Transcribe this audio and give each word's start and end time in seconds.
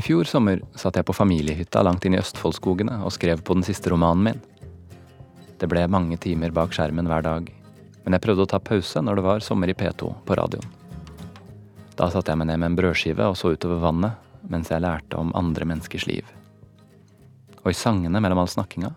I 0.00 0.02
fjor 0.02 0.24
sommer 0.24 0.62
satt 0.80 0.96
jeg 0.96 1.04
på 1.04 1.12
familiehytta 1.12 1.82
langt 1.84 2.06
inn 2.08 2.14
i 2.16 2.18
Østfoldskogene 2.22 3.02
og 3.04 3.12
skrev 3.12 3.42
på 3.44 3.52
den 3.52 3.66
siste 3.66 3.90
romanen 3.92 4.22
min. 4.30 4.38
Det 5.60 5.66
ble 5.68 5.82
mange 5.92 6.16
timer 6.16 6.54
bak 6.56 6.72
skjermen 6.72 7.04
hver 7.10 7.26
dag, 7.26 7.50
men 8.06 8.16
jeg 8.16 8.22
prøvde 8.24 8.46
å 8.46 8.48
ta 8.48 8.62
pause 8.64 9.02
når 9.04 9.20
det 9.20 9.24
var 9.26 9.44
sommer 9.44 9.68
i 9.68 9.74
P2 9.76 10.08
på 10.24 10.38
radioen. 10.40 10.64
Da 11.98 12.08
satte 12.08 12.32
jeg 12.32 12.40
meg 12.40 12.48
ned 12.48 12.62
med 12.62 12.70
en 12.70 12.78
brødskive 12.78 13.26
og 13.28 13.36
så 13.36 13.52
utover 13.52 13.82
vannet 13.82 14.48
mens 14.48 14.72
jeg 14.72 14.80
lærte 14.80 15.20
om 15.20 15.34
andre 15.36 15.68
menneskers 15.68 16.08
liv. 16.08 16.24
Og 17.60 17.68
i 17.74 17.76
sangene 17.76 18.24
mellom 18.24 18.40
all 18.40 18.48
snakkinga 18.48 18.94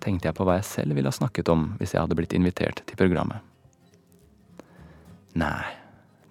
tenkte 0.00 0.30
jeg 0.30 0.38
på 0.40 0.48
hva 0.48 0.56
jeg 0.56 0.70
selv 0.70 0.96
ville 0.96 1.12
ha 1.12 1.18
snakket 1.18 1.52
om 1.52 1.74
hvis 1.76 1.92
jeg 1.92 2.00
hadde 2.00 2.16
blitt 2.16 2.32
invitert 2.40 2.80
til 2.88 2.96
programmet. 2.96 3.44
Nei, 5.36 5.76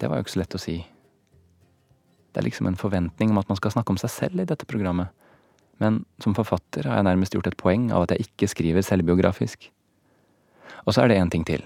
det 0.02 0.10
var 0.10 0.18
jo 0.18 0.26
ikke 0.26 0.38
så 0.40 0.42
lett 0.42 0.58
å 0.58 0.66
si. 0.66 0.80
Det 2.36 2.42
er 2.42 2.50
liksom 2.50 2.68
en 2.68 2.76
forventning 2.76 3.32
om 3.32 3.38
at 3.40 3.48
man 3.48 3.56
skal 3.56 3.72
snakke 3.72 3.94
om 3.94 4.00
seg 4.02 4.12
selv 4.12 4.42
i 4.44 4.48
dette 4.50 4.68
programmet. 4.68 5.08
Men 5.80 6.02
som 6.20 6.36
forfatter 6.36 6.84
har 6.84 7.00
jeg 7.00 7.08
nærmest 7.08 7.32
gjort 7.32 7.48
et 7.48 7.56
poeng 7.56 7.86
av 7.96 8.04
at 8.04 8.12
jeg 8.12 8.28
ikke 8.28 8.50
skriver 8.52 8.84
selvbiografisk. 8.84 9.70
Og 10.84 10.92
så 10.92 11.06
er 11.06 11.14
det 11.14 11.22
én 11.22 11.32
ting 11.32 11.48
til. 11.48 11.64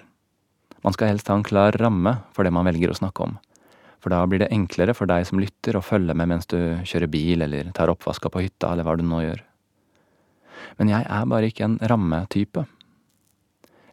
Man 0.85 0.93
skal 0.93 1.09
helst 1.09 1.27
ha 1.33 1.39
en 1.39 1.45
klar 1.45 1.73
ramme 1.81 2.19
for 2.37 2.45
det 2.45 2.53
man 2.53 2.69
velger 2.69 2.93
å 2.93 2.99
snakke 3.01 3.25
om. 3.25 3.33
For 3.97 4.13
da 4.13 4.21
blir 4.29 4.43
det 4.43 4.51
enklere 4.53 4.93
for 4.93 5.09
deg 5.09 5.25
som 5.25 5.41
lytter 5.41 5.75
å 5.75 5.83
følge 5.83 6.13
med 6.13 6.29
mens 6.29 6.45
du 6.53 6.59
kjører 6.85 7.09
bil 7.09 7.41
eller 7.49 7.73
tar 7.73 7.89
oppvaska 7.89 8.29
på 8.29 8.45
hytta 8.45 8.69
eller 8.71 8.85
hva 8.85 8.93
du 8.93 9.03
nå 9.09 9.23
gjør. 9.25 9.41
Men 10.77 10.93
jeg 10.93 11.09
er 11.09 11.25
bare 11.33 11.49
ikke 11.49 11.65
en 11.65 11.79
rammetype. 11.81 12.67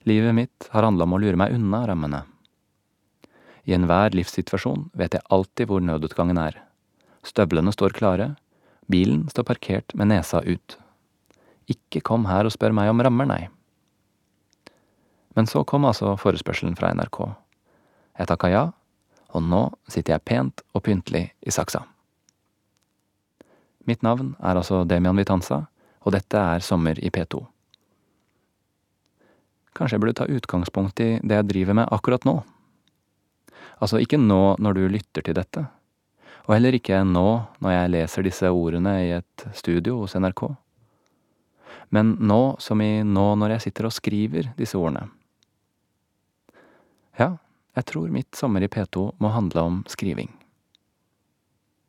Livet 0.05 0.37
mitt 0.37 0.69
har 0.77 0.85
handla 0.85 1.09
om 1.09 1.17
å 1.17 1.25
lure 1.25 1.41
meg 1.41 1.57
unna 1.57 1.87
rammene. 1.89 2.23
I 3.67 3.75
enhver 3.75 4.15
livssituasjon 4.15 4.91
vet 4.95 5.17
jeg 5.17 5.27
alltid 5.35 5.73
hvor 5.73 5.83
nødutgangen 5.83 6.39
er. 6.39 6.61
Støvlene 7.27 7.73
står 7.75 7.97
klare. 7.97 8.35
Bilen 8.87 9.27
står 9.33 9.47
parkert 9.49 9.95
med 9.99 10.13
nesa 10.13 10.43
ut. 10.47 10.79
Ikke 11.67 12.03
kom 12.07 12.29
her 12.31 12.47
og 12.47 12.55
spør 12.55 12.75
meg 12.77 12.93
om 12.93 13.03
rammer, 13.03 13.27
nei. 13.27 13.43
Men 15.35 15.51
så 15.51 15.65
kom 15.69 15.85
altså 15.85 16.15
forespørselen 16.21 16.79
fra 16.79 16.93
NRK. 16.95 17.19
Jeg 18.17 18.31
takka 18.31 18.51
ja, 18.53 18.65
og 19.35 19.43
nå 19.45 19.67
sitter 19.91 20.15
jeg 20.15 20.25
pent 20.25 20.63
og 20.73 20.87
pyntelig 20.87 21.27
i 21.43 21.53
saksa. 21.53 21.83
Mitt 23.87 24.03
navn 24.07 24.33
er 24.41 24.57
altså 24.57 24.85
Demian 24.89 25.19
Vitanza, 25.19 25.67
og 26.07 26.15
dette 26.15 26.39
er 26.39 26.65
Sommer 26.65 26.99
i 27.03 27.11
P2. 27.11 27.43
Kanskje 29.77 29.99
jeg 29.99 30.03
burde 30.03 30.17
ta 30.17 30.27
utgangspunkt 30.31 31.03
i 31.05 31.17
det 31.21 31.43
jeg 31.43 31.49
driver 31.51 31.77
med 31.83 31.93
akkurat 31.93 32.25
nå. 32.25 32.39
Altså 33.83 34.01
ikke 34.01 34.19
nå 34.23 34.57
når 34.63 34.79
du 34.79 34.87
lytter 34.89 35.27
til 35.27 35.37
dette, 35.37 35.67
og 36.47 36.55
heller 36.55 36.77
ikke 36.79 37.03
nå 37.03 37.27
når 37.63 37.75
jeg 37.75 37.93
leser 37.95 38.27
disse 38.27 38.51
ordene 38.55 38.95
i 39.03 39.11
et 39.19 39.47
studio 39.59 39.99
hos 40.05 40.15
NRK. 40.15 40.45
Men 41.95 42.15
nå 42.23 42.57
som 42.63 42.81
i 42.83 43.03
nå 43.07 43.27
når 43.39 43.57
jeg 43.57 43.67
sitter 43.67 43.89
og 43.89 43.95
skriver 43.95 44.53
disse 44.59 44.79
ordene. 44.79 45.09
Ja, 47.19 47.37
jeg 47.77 47.89
tror 47.91 48.13
mitt 48.13 48.39
sommer 48.39 48.63
i 48.63 48.71
P2 48.71 49.09
må 49.23 49.33
handle 49.35 49.67
om 49.67 49.83
skriving. 49.91 50.31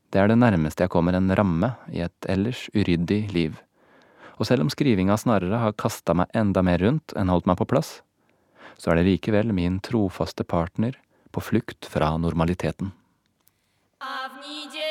Det 0.10 0.22
er 0.22 0.32
det 0.32 0.40
nærmeste 0.40 0.86
jeg 0.86 0.94
kommer 0.94 1.18
en 1.18 1.30
ramme 1.36 1.74
i 1.92 2.02
et 2.06 2.30
ellers 2.32 2.66
uryddig 2.74 3.28
liv. 3.36 3.58
Og 4.38 4.48
selv 4.48 4.64
om 4.64 4.72
skrivinga 4.72 5.18
snarere 5.20 5.60
har 5.62 5.78
kasta 5.78 6.16
meg 6.18 6.32
enda 6.38 6.64
mer 6.64 6.80
rundt 6.82 7.14
enn 7.18 7.30
holdt 7.30 7.50
meg 7.50 7.60
på 7.60 7.68
plass, 7.70 8.00
så 8.78 8.94
er 8.94 9.00
det 9.00 9.10
likevel 9.10 9.52
min 9.58 9.82
trofaste 9.84 10.46
partner 10.48 10.96
på 11.34 11.44
flukt 11.44 11.90
fra 11.90 12.14
normaliteten. 12.22 12.94
А 14.00 14.30
в 14.30 14.48
неделю 14.48 14.87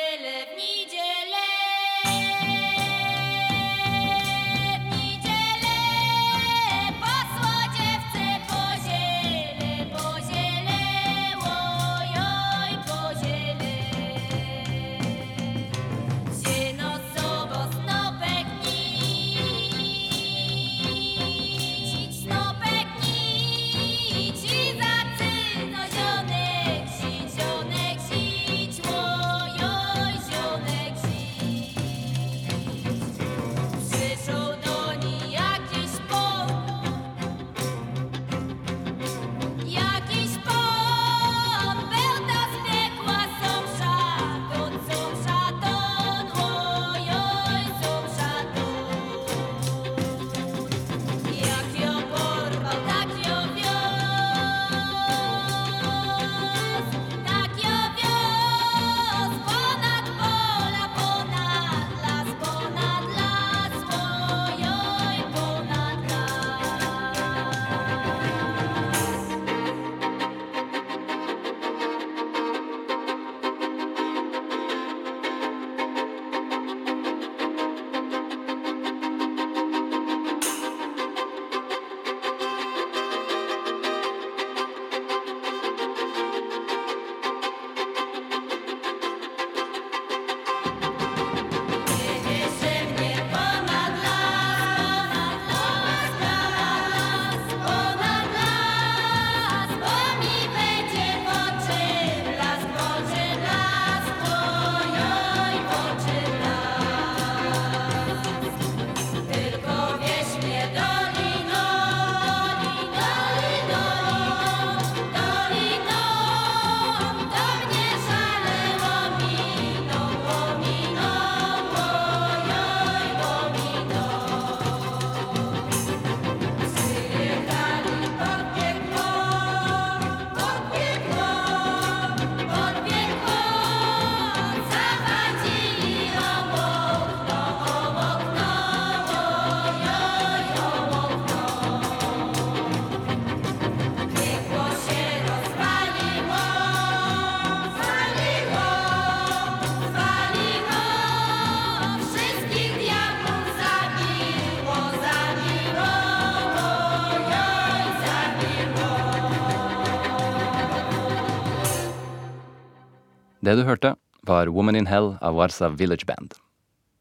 Det 163.47 163.53
du 163.55 163.61
hørte, 163.63 163.93
var 164.27 164.49
Woman 164.51 164.75
in 164.75 164.89
Hell 164.91 165.13
av 165.23 165.37
Warsaw 165.39 165.71
Village 165.79 166.03
Band. 166.03 166.33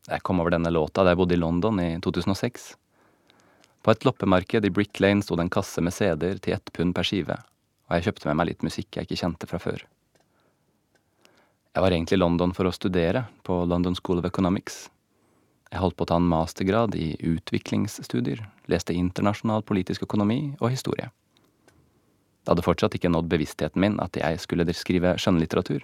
Jeg 0.07 0.23
kom 0.23 0.39
over 0.39 0.53
denne 0.55 0.71
låta 0.71 1.03
da 1.03 1.11
jeg 1.11 1.19
bodde 1.19 1.35
i 1.35 1.39
London 1.41 1.81
i 1.83 1.89
2006. 1.99 2.67
På 3.83 3.91
et 3.91 4.07
loppemarked 4.07 4.69
i 4.69 4.71
Brick 4.71 5.01
Lane 5.03 5.27
sto 5.27 5.35
det 5.35 5.43
en 5.43 5.51
kasse 5.51 5.83
med 5.83 5.97
CD-er 5.97 6.39
til 6.39 6.55
ett 6.55 6.71
pund 6.77 6.95
per 6.95 7.09
skive, 7.09 7.35
og 7.89 7.97
jeg 7.97 8.07
kjøpte 8.07 8.29
med 8.31 8.39
meg 8.39 8.49
litt 8.53 8.63
musikk 8.63 8.95
jeg 8.95 9.09
ikke 9.09 9.19
kjente 9.25 9.49
fra 9.51 9.59
før. 9.65 9.83
Jeg 11.75 11.83
var 11.83 11.97
egentlig 11.97 12.21
i 12.21 12.23
London 12.23 12.55
for 12.55 12.71
å 12.71 12.75
studere 12.79 13.25
på 13.43 13.59
London 13.67 13.99
School 13.99 14.23
of 14.23 14.31
Economics. 14.31 14.85
Jeg 15.73 15.83
holdt 15.83 15.99
på 15.99 16.07
å 16.07 16.11
ta 16.13 16.21
en 16.23 16.31
mastergrad 16.31 16.95
i 16.95 17.17
utviklingsstudier, 17.27 18.45
leste 18.71 18.95
internasjonal 18.95 19.67
politisk 19.67 20.07
økonomi 20.07 20.55
og 20.61 20.71
historie. 20.71 21.11
Det 21.67 22.55
hadde 22.55 22.69
fortsatt 22.71 22.95
ikke 22.95 23.11
nådd 23.11 23.35
bevisstheten 23.35 23.83
min 23.83 23.99
at 23.99 24.15
jeg 24.23 24.39
skulle 24.47 24.71
skrive 24.79 25.19
skjønnlitteratur. 25.19 25.83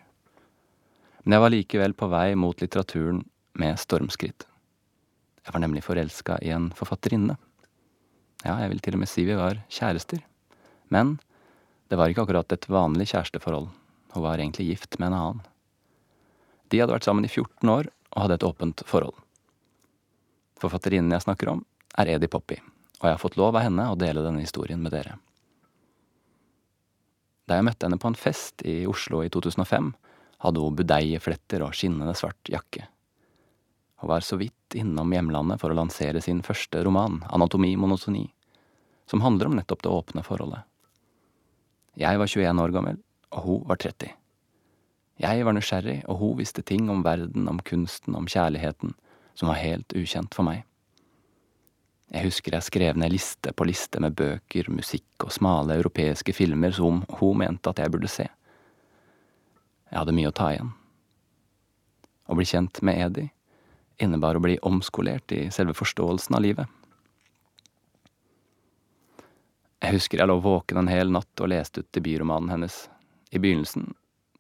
Men 1.23 1.37
jeg 1.37 1.45
var 1.45 1.55
likevel 1.55 1.95
på 1.95 2.09
vei 2.11 2.33
mot 2.39 2.59
litteraturen 2.59 3.23
med 3.59 3.79
stormskritt. 3.79 4.47
Jeg 5.43 5.55
var 5.55 5.63
nemlig 5.63 5.85
forelska 5.87 6.39
i 6.43 6.51
en 6.55 6.71
forfatterinne. 6.75 7.37
Ja, 8.43 8.57
jeg 8.63 8.73
vil 8.73 8.83
til 8.83 8.97
og 8.97 9.03
med 9.03 9.11
si 9.11 9.25
vi 9.27 9.39
var 9.39 9.61
kjærester. 9.71 10.23
Men 10.91 11.17
det 11.91 11.99
var 11.99 12.11
ikke 12.11 12.25
akkurat 12.27 12.53
et 12.55 12.69
vanlig 12.71 13.11
kjæresteforhold. 13.13 13.71
Hun 14.15 14.25
var 14.25 14.39
egentlig 14.39 14.69
gift 14.71 14.99
med 14.99 15.11
en 15.11 15.19
annen. 15.19 15.43
De 16.73 16.81
hadde 16.81 16.95
vært 16.95 17.07
sammen 17.07 17.27
i 17.27 17.31
14 17.31 17.69
år 17.69 17.91
og 18.13 18.23
hadde 18.25 18.39
et 18.39 18.47
åpent 18.49 18.83
forhold. 18.89 19.17
Forfatterinnen 20.63 21.13
jeg 21.15 21.25
snakker 21.27 21.51
om, 21.53 21.65
er 21.99 22.15
Edi 22.15 22.29
Poppy, 22.31 22.57
og 23.01 23.07
jeg 23.07 23.15
har 23.15 23.21
fått 23.21 23.37
lov 23.37 23.57
av 23.57 23.67
henne 23.67 23.89
å 23.91 23.99
dele 23.99 24.25
denne 24.25 24.45
historien 24.45 24.81
med 24.83 24.95
dere. 24.95 25.19
Da 27.49 27.59
jeg 27.59 27.67
møtte 27.67 27.89
henne 27.89 28.01
på 28.01 28.09
en 28.09 28.17
fest 28.17 28.63
i 28.69 28.83
Oslo 28.89 29.25
i 29.25 29.31
2005, 29.33 29.91
hadde 30.43 30.63
hun 30.63 30.77
budeiefletter 30.79 31.63
og 31.65 31.77
skinnende 31.77 32.15
svart 32.19 32.51
jakke. 32.51 32.89
Hun 34.03 34.11
var 34.11 34.25
så 34.27 34.39
vidt 34.41 34.75
innom 34.75 35.13
hjemlandet 35.15 35.61
for 35.63 35.71
å 35.71 35.79
lansere 35.79 36.21
sin 36.25 36.43
første 36.43 36.83
roman, 36.83 37.21
Anatomi 37.31 37.77
monotoni, 37.79 38.25
som 39.07 39.23
handler 39.23 39.51
om 39.51 39.55
nettopp 39.59 39.85
det 39.85 39.93
åpne 39.93 40.25
forholdet. 40.27 40.67
Jeg 42.01 42.19
var 42.19 42.27
21 42.27 42.65
år 42.65 42.75
gammel, 42.75 42.99
og 43.37 43.47
hun 43.47 43.63
var 43.69 43.79
30. 43.79 44.11
Jeg 45.23 45.47
var 45.47 45.55
nysgjerrig, 45.55 46.01
og 46.11 46.19
hun 46.19 46.37
visste 46.41 46.65
ting 46.67 46.91
om 46.91 47.05
verden, 47.07 47.47
om 47.49 47.61
kunsten, 47.63 48.17
om 48.19 48.27
kjærligheten, 48.27 48.97
som 49.39 49.53
var 49.53 49.61
helt 49.61 49.95
ukjent 49.95 50.35
for 50.35 50.49
meg. 50.49 50.65
Jeg 52.13 52.27
husker 52.27 52.57
jeg 52.57 52.67
skrev 52.67 52.99
ned 52.99 53.15
liste 53.15 53.55
på 53.57 53.65
liste 53.69 54.01
med 54.03 54.17
bøker, 54.19 54.67
musikk 54.73 55.25
og 55.25 55.33
smale 55.33 55.79
europeiske 55.79 56.35
filmer 56.37 56.75
som 56.77 57.05
hun 57.21 57.39
mente 57.41 57.71
at 57.71 57.81
jeg 57.81 57.93
burde 57.93 58.11
se. 58.11 58.27
Jeg 59.93 60.01
hadde 60.01 60.17
mye 60.17 60.31
å 60.33 60.35
ta 60.35 60.49
igjen. 60.55 60.73
Å 62.27 62.37
bli 62.39 62.47
kjent 62.49 62.81
med 62.81 62.97
Edi 63.05 63.29
innebar 64.03 64.39
å 64.39 64.43
bli 64.43 64.57
omskolert 64.65 65.33
i 65.37 65.51
selve 65.53 65.75
forståelsen 65.77 66.37
av 66.37 66.43
livet. 66.43 66.79
Jeg 69.83 69.99
husker 69.99 70.23
jeg 70.23 70.31
lå 70.31 70.39
våken 70.41 70.81
en 70.81 70.91
hel 70.91 71.13
natt 71.13 71.43
og 71.43 71.51
leste 71.53 71.83
ut 71.83 71.91
debutromanen 71.95 72.55
hennes. 72.55 72.87
I 73.35 73.41
begynnelsen 73.43 73.93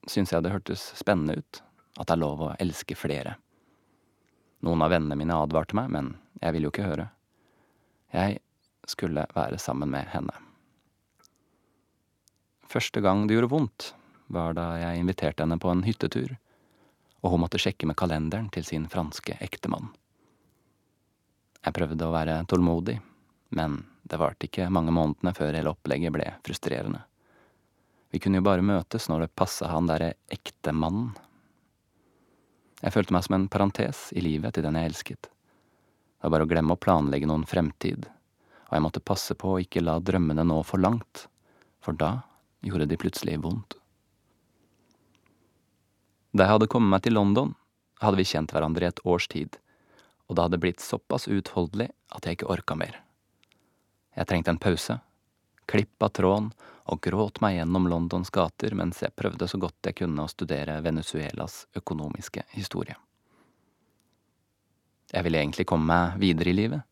syntes 0.07 0.33
jeg 0.33 0.45
det 0.45 0.55
hørtes 0.55 0.85
spennende 0.99 1.41
ut, 1.43 1.63
at 1.99 2.09
det 2.09 2.17
er 2.17 2.23
lov 2.23 2.47
å 2.47 2.53
elske 2.63 2.97
flere. 2.97 3.37
Noen 4.63 4.85
av 4.85 4.95
vennene 4.95 5.19
mine 5.19 5.37
advarte 5.37 5.77
meg, 5.77 5.91
men 5.93 6.15
jeg 6.41 6.55
ville 6.55 6.71
jo 6.71 6.75
ikke 6.75 6.87
høre. 6.87 7.09
Jeg 8.15 8.41
skulle 8.89 9.27
være 9.35 9.59
sammen 9.61 9.91
med 9.93 10.09
henne. 10.15 10.35
Første 12.73 13.03
gang 13.05 13.27
det 13.27 13.37
gjorde 13.37 13.53
vondt, 13.53 13.93
var 14.27 14.55
da 14.57 14.67
jeg 14.81 15.01
inviterte 15.01 15.45
henne 15.45 15.59
på 15.61 15.71
en 15.73 15.85
hyttetur, 15.87 16.37
og 17.23 17.35
hun 17.35 17.43
måtte 17.45 17.61
sjekke 17.63 17.87
med 17.89 17.99
kalenderen 17.99 18.51
til 18.53 18.67
sin 18.67 18.89
franske 18.91 19.37
ektemann. 19.45 19.91
Jeg 21.63 21.77
prøvde 21.77 22.07
å 22.07 22.15
være 22.15 22.41
tålmodig, 22.51 22.99
men 23.55 23.83
det 24.03 24.19
varte 24.19 24.49
ikke 24.49 24.71
mange 24.73 24.95
månedene 24.95 25.35
før 25.37 25.55
hele 25.55 25.71
opplegget 25.71 26.15
ble 26.15 26.31
frustrerende. 26.47 27.05
Vi 28.13 28.21
kunne 28.21 28.41
jo 28.41 28.47
bare 28.47 28.65
møtes 28.67 29.07
når 29.09 29.25
det 29.25 29.37
passa 29.39 29.71
han 29.71 29.87
derre 29.89 30.13
ektemannen. 30.35 31.13
Jeg 32.83 32.93
følte 32.93 33.15
meg 33.15 33.25
som 33.25 33.37
en 33.39 33.47
parentes 33.49 34.09
i 34.13 34.25
livet 34.25 34.57
til 34.57 34.67
den 34.67 34.77
jeg 34.77 34.91
elsket. 34.91 35.29
Det 35.31 36.27
var 36.27 36.35
bare 36.35 36.49
å 36.49 36.51
glemme 36.51 36.75
å 36.75 36.83
planlegge 36.83 37.29
noen 37.31 37.47
fremtid, 37.49 38.09
og 38.69 38.75
jeg 38.75 38.85
måtte 38.85 39.05
passe 39.05 39.37
på 39.39 39.55
å 39.55 39.63
ikke 39.63 39.85
la 39.85 39.97
drømmene 40.03 40.45
nå 40.49 40.59
for 40.67 40.83
langt, 40.83 41.29
for 41.83 41.95
da 41.99 42.19
gjorde 42.67 42.91
de 42.91 42.99
plutselig 42.99 43.39
vondt. 43.43 43.79
Da 46.33 46.47
jeg 46.47 46.55
hadde 46.55 46.71
kommet 46.73 46.95
meg 46.95 47.03
til 47.05 47.17
London, 47.19 47.53
hadde 48.01 48.17
vi 48.17 48.25
kjent 48.25 48.55
hverandre 48.55 48.87
i 48.87 48.89
et 48.89 49.01
års 49.05 49.29
tid, 49.29 49.59
og 50.27 50.37
det 50.37 50.47
hadde 50.47 50.61
blitt 50.63 50.81
såpass 50.81 51.29
uutholdelig 51.29 51.91
at 52.17 52.25
jeg 52.25 52.39
ikke 52.39 52.49
orka 52.55 52.77
mer. 52.79 52.97
Jeg 54.17 54.29
trengte 54.29 54.55
en 54.55 54.61
pause, 54.61 54.97
klippa 55.69 56.09
tråden 56.09 56.51
og 56.89 57.05
gråt 57.05 57.43
meg 57.45 57.59
gjennom 57.59 57.87
Londons 57.89 58.33
gater 58.33 58.75
mens 58.77 59.05
jeg 59.05 59.15
prøvde 59.17 59.49
så 59.49 59.61
godt 59.61 59.89
jeg 59.89 60.01
kunne 60.01 60.25
å 60.25 60.33
studere 60.33 60.81
Venezuelas 60.85 61.67
økonomiske 61.79 62.47
historie. 62.57 62.97
Jeg 65.13 65.29
ville 65.29 65.45
egentlig 65.45 65.69
komme 65.69 65.93
meg 65.93 66.21
videre 66.21 66.51
i 66.51 66.57
livet, 66.57 66.83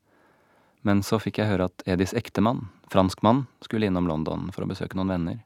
men 0.85 1.01
så 1.05 1.17
fikk 1.21 1.41
jeg 1.41 1.49
høre 1.49 1.73
at 1.73 1.85
Edis 1.89 2.13
ektemann, 2.17 2.67
franskmann, 2.93 3.47
skulle 3.65 3.89
innom 3.89 4.09
London 4.09 4.51
for 4.53 4.65
å 4.65 4.69
besøke 4.69 5.01
noen 5.01 5.17
venner, 5.17 5.45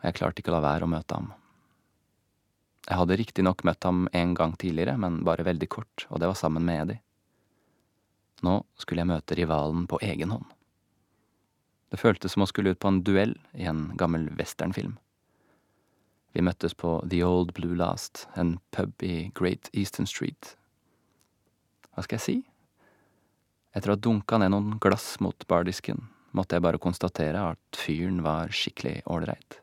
og 0.00 0.08
jeg 0.08 0.16
klarte 0.16 0.40
ikke 0.40 0.52
å 0.52 0.56
la 0.56 0.64
være 0.64 0.88
å 0.88 0.96
møte 0.96 1.20
ham. 1.20 1.34
Jeg 2.86 3.00
hadde 3.00 3.16
riktignok 3.18 3.64
møtt 3.66 3.82
ham 3.82 4.04
en 4.14 4.34
gang 4.38 4.54
tidligere, 4.58 4.94
men 5.00 5.24
bare 5.26 5.46
veldig 5.46 5.68
kort, 5.68 6.06
og 6.08 6.20
det 6.22 6.28
var 6.30 6.38
sammen 6.38 6.62
med 6.66 6.82
Edi. 6.84 6.98
Nå 8.46 8.60
skulle 8.78 9.02
jeg 9.02 9.10
møte 9.10 9.38
rivalen 9.38 9.88
på 9.90 9.98
egen 10.06 10.30
hånd. 10.30 10.46
Det 11.90 11.98
føltes 11.98 12.34
som 12.34 12.44
å 12.44 12.48
skulle 12.50 12.74
ut 12.74 12.82
på 12.82 12.90
en 12.90 13.02
duell 13.06 13.34
i 13.58 13.66
en 13.66 13.88
gammel 13.98 14.28
westernfilm. 14.38 14.96
Vi 16.36 16.44
møttes 16.44 16.76
på 16.76 16.98
The 17.08 17.22
Old 17.24 17.54
Blue 17.56 17.74
Last, 17.78 18.26
en 18.36 18.58
pub 18.76 19.02
i 19.02 19.30
Great 19.34 19.70
Eastern 19.72 20.06
Street. 20.06 20.54
Hva 21.94 22.04
skal 22.04 22.20
jeg 22.20 22.26
si? 22.26 22.38
Etter 23.72 23.90
å 23.90 23.96
ha 23.96 24.02
dunka 24.04 24.38
ned 24.38 24.52
noen 24.52 24.76
glass 24.82 25.14
mot 25.24 25.46
bardisken, 25.48 26.06
måtte 26.36 26.58
jeg 26.58 26.66
bare 26.66 26.82
konstatere 26.82 27.48
at 27.54 27.80
fyren 27.80 28.20
var 28.26 28.52
skikkelig 28.52 29.00
ålreit. 29.10 29.62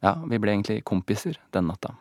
Ja, 0.00 0.14
vi 0.30 0.38
ble 0.40 0.54
egentlig 0.54 0.80
kompiser 0.88 1.36
den 1.52 1.68
natta. 1.68 1.94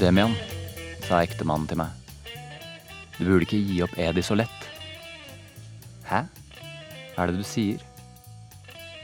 Demian, 0.00 0.32
sa 1.04 1.18
ektemannen 1.20 1.66
til 1.68 1.76
meg. 1.76 1.90
Du 3.18 3.26
burde 3.26 3.44
ikke 3.44 3.58
gi 3.60 3.82
opp 3.84 3.98
Edi 4.00 4.22
så 4.24 4.32
lett. 4.38 4.62
Hæ? 6.08 6.22
Hva 7.12 7.26
er 7.26 7.28
det 7.28 7.42
du 7.42 7.44
sier? 7.44 7.82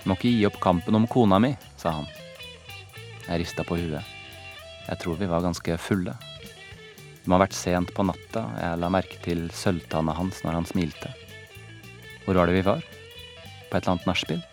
Du 0.00 0.07
må 0.09 0.17
ikke 0.17 0.33
gi 0.33 0.47
opp 0.49 0.57
kampen 0.65 0.97
om 0.97 1.05
kona 1.12 1.37
mi, 1.43 1.53
sa 1.76 1.99
han. 1.99 2.09
Jeg 3.26 3.43
rista 3.43 3.67
på 3.69 3.76
huet. 3.76 4.09
Jeg 4.87 5.03
tror 5.03 5.21
vi 5.21 5.29
var 5.29 5.45
ganske 5.45 5.76
fulle. 5.85 6.17
Det 6.17 7.29
må 7.29 7.37
ha 7.37 7.45
vært 7.45 7.61
sent 7.61 7.93
på 7.93 8.09
natta, 8.09 8.47
jeg 8.57 8.81
la 8.81 8.93
merke 8.97 9.21
til 9.29 9.50
sølvtanna 9.53 10.17
hans 10.17 10.41
når 10.49 10.62
han 10.62 10.73
smilte. 10.73 11.12
Hvor 12.25 12.41
var 12.41 12.49
det 12.49 12.57
vi 12.57 12.67
var? 12.73 12.81
På 13.69 13.76
et 13.76 13.83
eller 13.83 13.99
annet 13.99 14.09
nachspiel? 14.15 14.45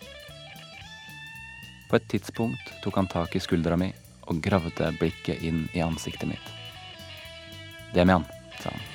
På 1.88 1.96
et 1.96 2.10
tidspunkt 2.12 2.80
tok 2.84 3.00
han 3.00 3.08
tak 3.08 3.32
i 3.32 3.40
skuldra 3.40 3.80
mi 3.80 3.94
og 4.26 4.40
gravde 4.44 4.90
blikket 4.98 5.42
inn 5.44 5.64
i 5.74 5.82
ansiktet 5.84 6.28
mitt. 6.28 6.52
Demian, 7.94 8.24
sa 8.60 8.72
han. 8.72 8.86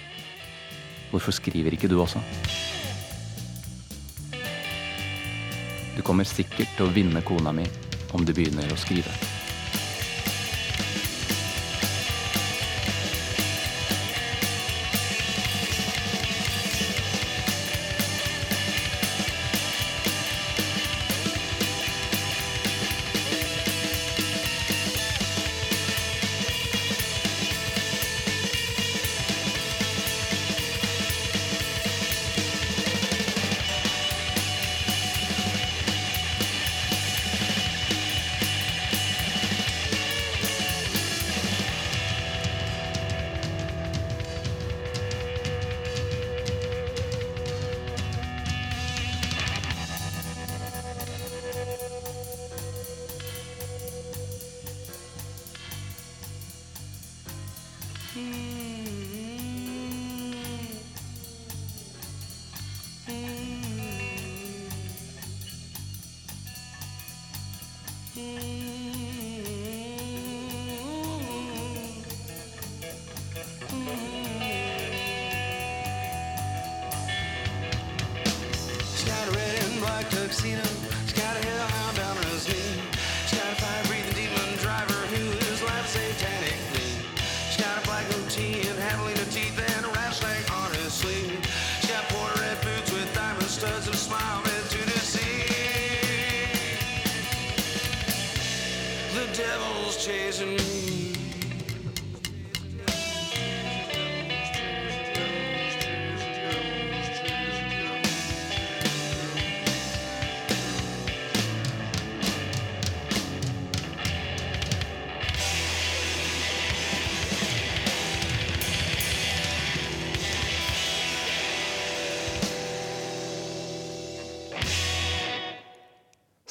Hvorfor 1.10 1.34
skriver 1.34 1.74
ikke 1.74 1.90
du 1.90 1.98
også? 2.02 2.22
Du 5.98 6.04
kommer 6.06 6.28
sikkert 6.28 6.70
til 6.78 6.86
å 6.86 6.94
vinne 6.96 7.24
kona 7.26 7.52
mi 7.56 7.66
om 8.16 8.26
du 8.26 8.34
begynner 8.34 8.72
å 8.72 8.80
skrive. 8.80 9.39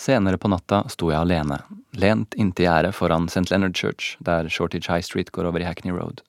Senere 0.09 0.39
på 0.41 0.49
natta 0.49 0.87
sto 0.89 1.11
jeg 1.13 1.21
alene, 1.21 1.59
lent 2.01 2.33
inntil 2.41 2.65
gjerdet 2.65 2.95
foran 2.97 3.27
St. 3.29 3.51
Leonard 3.51 3.75
Church, 3.77 4.15
der 4.25 4.47
Shortage 4.49 4.89
High 4.89 5.05
Street 5.05 5.29
går 5.37 5.45
over 5.45 5.61
i 5.61 5.67
Hackney 5.69 5.93
Road. 5.93 6.23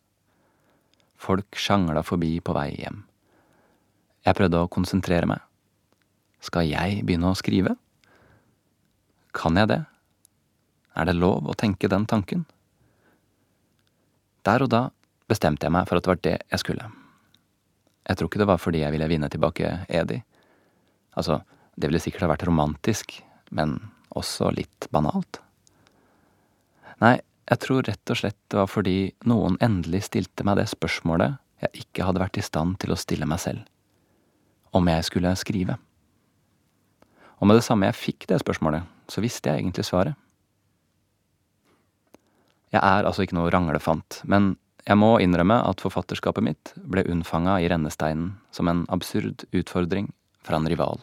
Folk 1.16 1.56
sjangla 1.56 2.04
forbi 2.04 2.34
på 2.44 2.52
vei 2.58 2.74
hjem. 2.74 3.06
Jeg 4.28 4.36
prøvde 4.36 4.60
å 4.60 4.68
konsentrere 4.68 5.30
meg. 5.32 5.46
Skal 6.44 6.68
jeg 6.68 7.06
begynne 7.08 7.32
å 7.32 7.38
skrive? 7.40 7.78
Kan 9.32 9.56
jeg 9.56 9.72
det? 9.72 9.80
Er 11.00 11.08
det 11.08 11.16
lov 11.16 11.48
å 11.48 11.56
tenke 11.56 11.88
den 11.88 12.04
tanken? 12.04 12.44
Der 14.44 14.68
og 14.68 14.74
da 14.76 14.84
bestemte 15.32 15.70
jeg 15.70 15.78
meg 15.78 15.88
for 15.88 16.02
at 16.02 16.04
det 16.04 16.16
var 16.18 16.22
det 16.28 16.36
jeg 16.42 16.66
skulle. 16.66 16.92
Jeg 18.12 18.20
tror 18.20 18.28
ikke 18.28 18.44
det 18.44 18.52
var 18.52 18.60
fordi 18.60 18.84
jeg 18.84 18.98
ville 18.98 19.08
vinne 19.16 19.32
tilbake 19.32 19.72
Edi. 19.88 20.20
Altså, 21.16 21.40
det 21.80 21.88
ville 21.88 22.04
sikkert 22.04 22.28
ha 22.28 22.34
vært 22.36 22.48
romantisk, 22.52 23.22
men 23.50 23.78
også 24.16 24.52
litt 24.56 24.88
banalt. 24.94 25.42
Nei, 27.04 27.18
jeg 27.50 27.62
tror 27.64 27.86
rett 27.88 28.14
og 28.14 28.20
slett 28.20 28.38
det 28.52 28.60
var 28.60 28.70
fordi 28.70 28.98
noen 29.30 29.58
endelig 29.64 30.06
stilte 30.10 30.46
meg 30.46 30.60
det 30.60 30.68
spørsmålet 30.70 31.40
jeg 31.64 31.84
ikke 31.84 32.06
hadde 32.08 32.22
vært 32.22 32.40
i 32.40 32.46
stand 32.46 32.78
til 32.80 32.94
å 32.94 33.00
stille 33.00 33.28
meg 33.30 33.42
selv. 33.44 33.66
Om 34.76 34.88
jeg 34.92 35.08
skulle 35.08 35.34
skrive. 35.40 35.80
Og 37.40 37.48
med 37.50 37.58
det 37.58 37.66
samme 37.66 37.90
jeg 37.90 38.00
fikk 38.00 38.28
det 38.30 38.42
spørsmålet, 38.44 38.86
så 39.10 39.24
visste 39.24 39.50
jeg 39.50 39.64
egentlig 39.64 39.88
svaret. 39.88 40.16
Jeg 42.70 42.82
er 42.86 43.08
altså 43.08 43.26
ikke 43.26 43.38
noe 43.40 43.50
ranglefant, 43.50 44.22
men 44.30 44.54
jeg 44.86 45.00
må 45.00 45.16
innrømme 45.22 45.58
at 45.66 45.82
forfatterskapet 45.82 46.46
mitt 46.46 46.74
ble 46.90 47.04
unnfanga 47.10 47.58
i 47.62 47.70
rennesteinen 47.72 48.36
som 48.56 48.70
en 48.70 48.86
absurd 48.94 49.48
utfordring 49.50 50.12
fra 50.46 50.60
en 50.60 50.70
rival. 50.70 51.02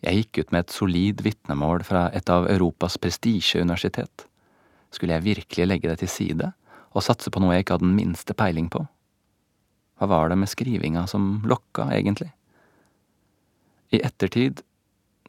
Jeg 0.00 0.22
gikk 0.22 0.38
ut 0.40 0.54
med 0.54 0.64
et 0.64 0.72
solid 0.72 1.20
vitnemål 1.24 1.84
fra 1.84 2.06
et 2.16 2.30
av 2.32 2.48
Europas 2.48 2.96
prestisjeuniversitet. 3.00 4.24
Skulle 4.90 5.18
jeg 5.18 5.26
virkelig 5.26 5.66
legge 5.68 5.90
det 5.90 6.00
til 6.00 6.10
side 6.10 6.52
og 6.90 7.04
satse 7.04 7.30
på 7.30 7.42
noe 7.42 7.54
jeg 7.54 7.66
ikke 7.66 7.76
hadde 7.76 7.86
den 7.86 7.98
minste 7.98 8.34
peiling 8.34 8.70
på? 8.72 8.82
Hva 10.00 10.08
var 10.08 10.32
det 10.32 10.40
med 10.40 10.48
skrivinga 10.48 11.04
som 11.10 11.42
lokka, 11.44 11.90
egentlig? 11.92 12.30
I 13.92 14.00
ettertid 14.06 14.62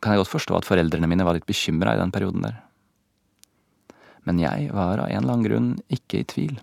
kan 0.01 0.15
jeg 0.15 0.23
godt 0.23 0.31
forstå 0.31 0.57
at 0.57 0.67
foreldrene 0.69 1.09
mine 1.11 1.25
var 1.27 1.35
litt 1.35 1.49
bekymra 1.49 1.97
i 1.97 2.01
den 2.01 2.13
perioden 2.13 2.45
der. 2.47 2.61
Men 4.23 4.39
jeg 4.39 4.69
var 4.71 5.01
av 5.01 5.09
en 5.09 5.19
eller 5.19 5.33
annen 5.35 5.47
grunn 5.47 5.71
ikke 5.91 6.21
i 6.21 6.27
tvil. 6.29 6.55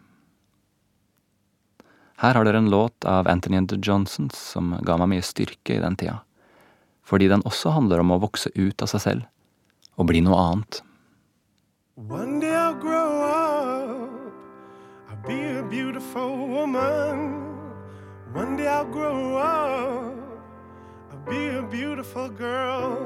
Her 2.19 2.35
har 2.35 2.47
dere 2.47 2.63
en 2.63 2.71
låt 2.73 3.05
av 3.07 3.29
Anthony 3.31 3.61
and 3.61 3.69
the 3.71 3.79
Johnsons 3.79 4.39
som 4.55 4.73
ga 4.83 4.97
meg 4.99 5.13
mye 5.13 5.27
styrke 5.27 5.77
i 5.77 5.83
den 5.83 5.99
tida. 5.99 6.17
Fordi 7.09 7.29
den 7.33 7.45
også 7.49 7.73
handler 7.73 8.03
om 8.03 8.13
å 8.13 8.21
vokse 8.21 8.53
ut 8.53 8.85
av 8.85 8.93
seg 8.93 9.05
selv 9.07 9.99
og 9.99 10.11
bli 10.11 10.21
noe 10.23 10.37
annet. 10.37 10.83
One 11.97 12.39
day 12.39 12.53
I'll 12.55 12.77
grow 12.79 13.23
up. 13.25 14.35
I'll 15.09 15.23
be 15.27 15.59
a 15.59 15.63
beautiful 15.63 16.37
woman. 16.47 17.57
One 18.35 18.57
day 18.57 18.69
I'll 18.69 18.85
grow 18.85 19.37
up. 19.37 20.15
I'll 21.11 21.25
be 21.27 21.49
a 21.57 21.63
beautiful 21.63 22.29
girl. 22.29 23.01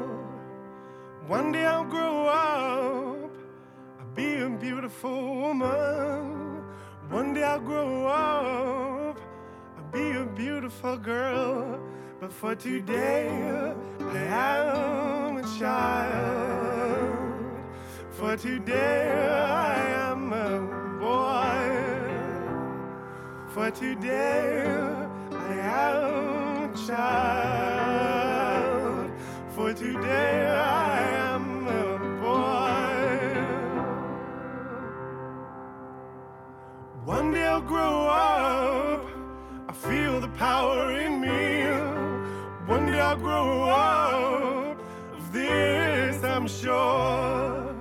One 1.28 1.52
day 1.52 1.64
I'll 1.64 1.88
grow 1.88 2.26
up. 2.26 3.30
I'll 4.00 4.14
be 4.14 4.42
a 4.42 4.50
beautiful 4.50 5.36
woman. 5.36 6.60
One 7.08 7.32
day 7.32 7.44
I'll 7.44 7.60
grow 7.60 8.06
up. 8.06 8.91
Beautiful 10.62 10.96
girl. 10.96 11.80
But 12.20 12.32
for 12.32 12.54
today, 12.54 13.26
I 13.98 14.58
am 15.26 15.38
a 15.38 15.42
child. 15.58 17.16
For 18.12 18.36
today, 18.36 19.10
I 19.10 19.74
am 20.08 20.32
a 20.32 20.60
boy. 21.00 21.66
For 23.48 23.72
today, 23.72 24.64
I 25.32 25.54
am 25.58 26.70
a 26.70 26.72
child. 26.86 28.30
For 29.56 29.74
today, 29.74 30.46
I 30.46 31.02
am 31.34 31.66
a 31.66 31.98
boy. 32.22 33.18
One 37.04 37.32
day 37.32 37.46
I'll 37.48 37.60
grow 37.60 38.06
up. 38.06 38.91
Power 40.38 40.92
in 40.92 41.20
me. 41.20 41.64
One 42.66 42.86
day 42.86 43.00
I'll 43.00 43.16
grow 43.16 43.68
up. 43.68 44.78
Of 45.16 45.32
this 45.32 46.22
I'm 46.24 46.48
sure. 46.48 47.74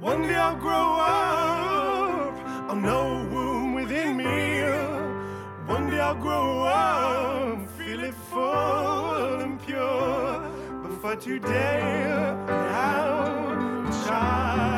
One 0.00 0.22
day 0.22 0.36
I'll 0.36 0.56
grow 0.56 0.96
up. 1.00 2.34
I'll 2.68 2.76
know 2.76 3.28
womb 3.32 3.74
within 3.74 4.16
me. 4.16 4.62
One 5.66 5.90
day 5.90 6.00
I'll 6.00 6.14
grow 6.14 6.62
up. 6.62 7.68
Feel 7.76 8.04
it 8.04 8.14
full 8.14 9.40
and 9.40 9.60
pure. 9.60 10.50
But 10.82 10.92
for 11.00 11.16
today, 11.16 12.12
I'm 12.48 13.86
a 13.86 14.77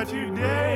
what 0.00 0.14
you 0.14 0.34
did. 0.34 0.69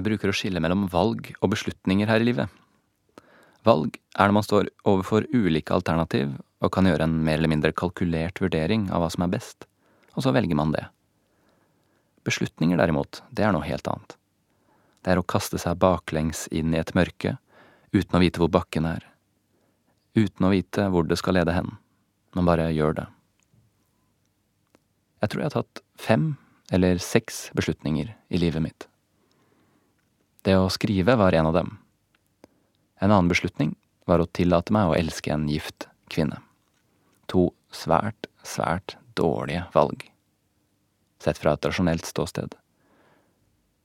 Jeg 0.00 0.06
bruker 0.06 0.30
å 0.32 0.32
skille 0.32 0.60
mellom 0.64 0.86
valg 0.88 1.26
og 1.42 1.50
beslutninger 1.52 2.08
her 2.08 2.22
i 2.22 2.24
livet. 2.30 2.48
Valg 3.68 3.98
er 4.16 4.30
når 4.30 4.32
man 4.32 4.46
står 4.46 4.70
overfor 4.88 5.26
ulike 5.28 5.74
alternativ 5.76 6.30
og 6.64 6.70
kan 6.72 6.88
gjøre 6.88 7.04
en 7.04 7.18
mer 7.26 7.36
eller 7.36 7.52
mindre 7.52 7.74
kalkulert 7.76 8.40
vurdering 8.40 8.86
av 8.88 9.04
hva 9.04 9.10
som 9.12 9.26
er 9.26 9.34
best, 9.34 9.66
og 10.16 10.24
så 10.24 10.32
velger 10.32 10.56
man 10.56 10.72
det. 10.72 10.86
Beslutninger 12.24 12.80
derimot, 12.80 13.20
det 13.28 13.44
er 13.44 13.52
noe 13.52 13.68
helt 13.68 13.92
annet. 13.92 14.16
Det 15.04 15.12
er 15.12 15.20
å 15.20 15.28
kaste 15.36 15.60
seg 15.60 15.76
baklengs 15.84 16.46
inn 16.48 16.72
i 16.72 16.80
et 16.80 16.96
mørke 16.96 17.36
uten 17.92 18.16
å 18.16 18.24
vite 18.24 18.40
hvor 18.40 18.48
bakken 18.56 18.88
er, 18.88 19.04
uten 20.16 20.48
å 20.48 20.54
vite 20.56 20.88
hvor 20.88 21.04
det 21.04 21.20
skal 21.20 21.36
lede 21.36 21.58
hen. 21.60 21.74
Man 22.32 22.48
bare 22.48 22.70
gjør 22.72 23.02
det. 23.02 23.10
Jeg 25.20 25.28
tror 25.28 25.44
jeg 25.44 25.52
har 25.52 25.60
tatt 25.60 25.84
fem 26.00 26.30
eller 26.72 27.04
seks 27.04 27.50
beslutninger 27.52 28.16
i 28.32 28.40
livet 28.40 28.64
mitt. 28.64 28.89
Det 30.42 30.56
å 30.56 30.70
skrive 30.72 31.18
var 31.20 31.36
en 31.36 31.50
av 31.50 31.56
dem. 31.58 31.74
En 33.00 33.10
annen 33.10 33.28
beslutning 33.28 33.74
var 34.08 34.22
å 34.22 34.28
tillate 34.28 34.72
meg 34.72 34.88
å 34.88 34.96
elske 34.96 35.32
en 35.34 35.48
gift 35.48 35.88
kvinne. 36.12 36.38
To 37.28 37.50
svært, 37.72 38.28
svært 38.42 38.96
dårlige 39.20 39.66
valg. 39.74 40.06
Sett 41.20 41.38
fra 41.38 41.52
et 41.54 41.68
rasjonelt 41.68 42.08
ståsted. 42.08 42.56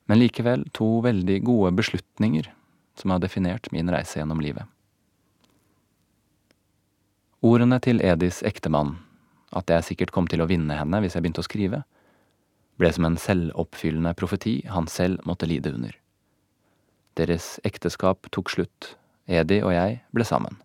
Men 0.08 0.22
likevel 0.22 0.64
to 0.78 1.02
veldig 1.04 1.42
gode 1.44 1.74
beslutninger 1.76 2.48
som 2.96 3.12
har 3.12 3.20
definert 3.20 3.68
min 3.76 3.92
reise 3.92 4.22
gjennom 4.22 4.40
livet. 4.40 4.64
Ordene 7.46 7.82
til 7.84 8.00
Edis 8.00 8.40
ektemann, 8.48 8.96
at 9.52 9.70
jeg 9.70 9.90
sikkert 9.90 10.16
kom 10.16 10.32
til 10.32 10.42
å 10.42 10.48
vinne 10.50 10.80
henne 10.80 11.04
hvis 11.04 11.18
jeg 11.18 11.26
begynte 11.26 11.44
å 11.44 11.50
skrive, 11.50 11.84
ble 12.80 12.96
som 12.96 13.08
en 13.08 13.20
selvoppfyllende 13.20 14.16
profeti 14.18 14.58
han 14.72 14.88
selv 14.92 15.22
måtte 15.28 15.52
lide 15.52 15.76
under. 15.76 15.94
Deres 17.16 17.62
ekteskap 17.64 18.28
tok 18.36 18.52
slutt, 18.52 18.90
Edi 19.32 19.62
og 19.64 19.72
jeg 19.72 20.02
ble 20.12 20.26
sammen. 20.28 20.58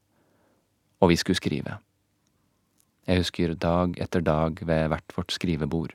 Og 0.98 1.12
vi 1.12 1.18
skulle 1.20 1.38
skrive. 1.38 1.76
Jeg 3.06 3.22
husker 3.22 3.54
dag 3.54 3.94
etter 4.02 4.24
dag 4.26 4.58
ved 4.58 4.90
hvert 4.90 5.14
vårt 5.14 5.30
skrivebord. 5.30 5.94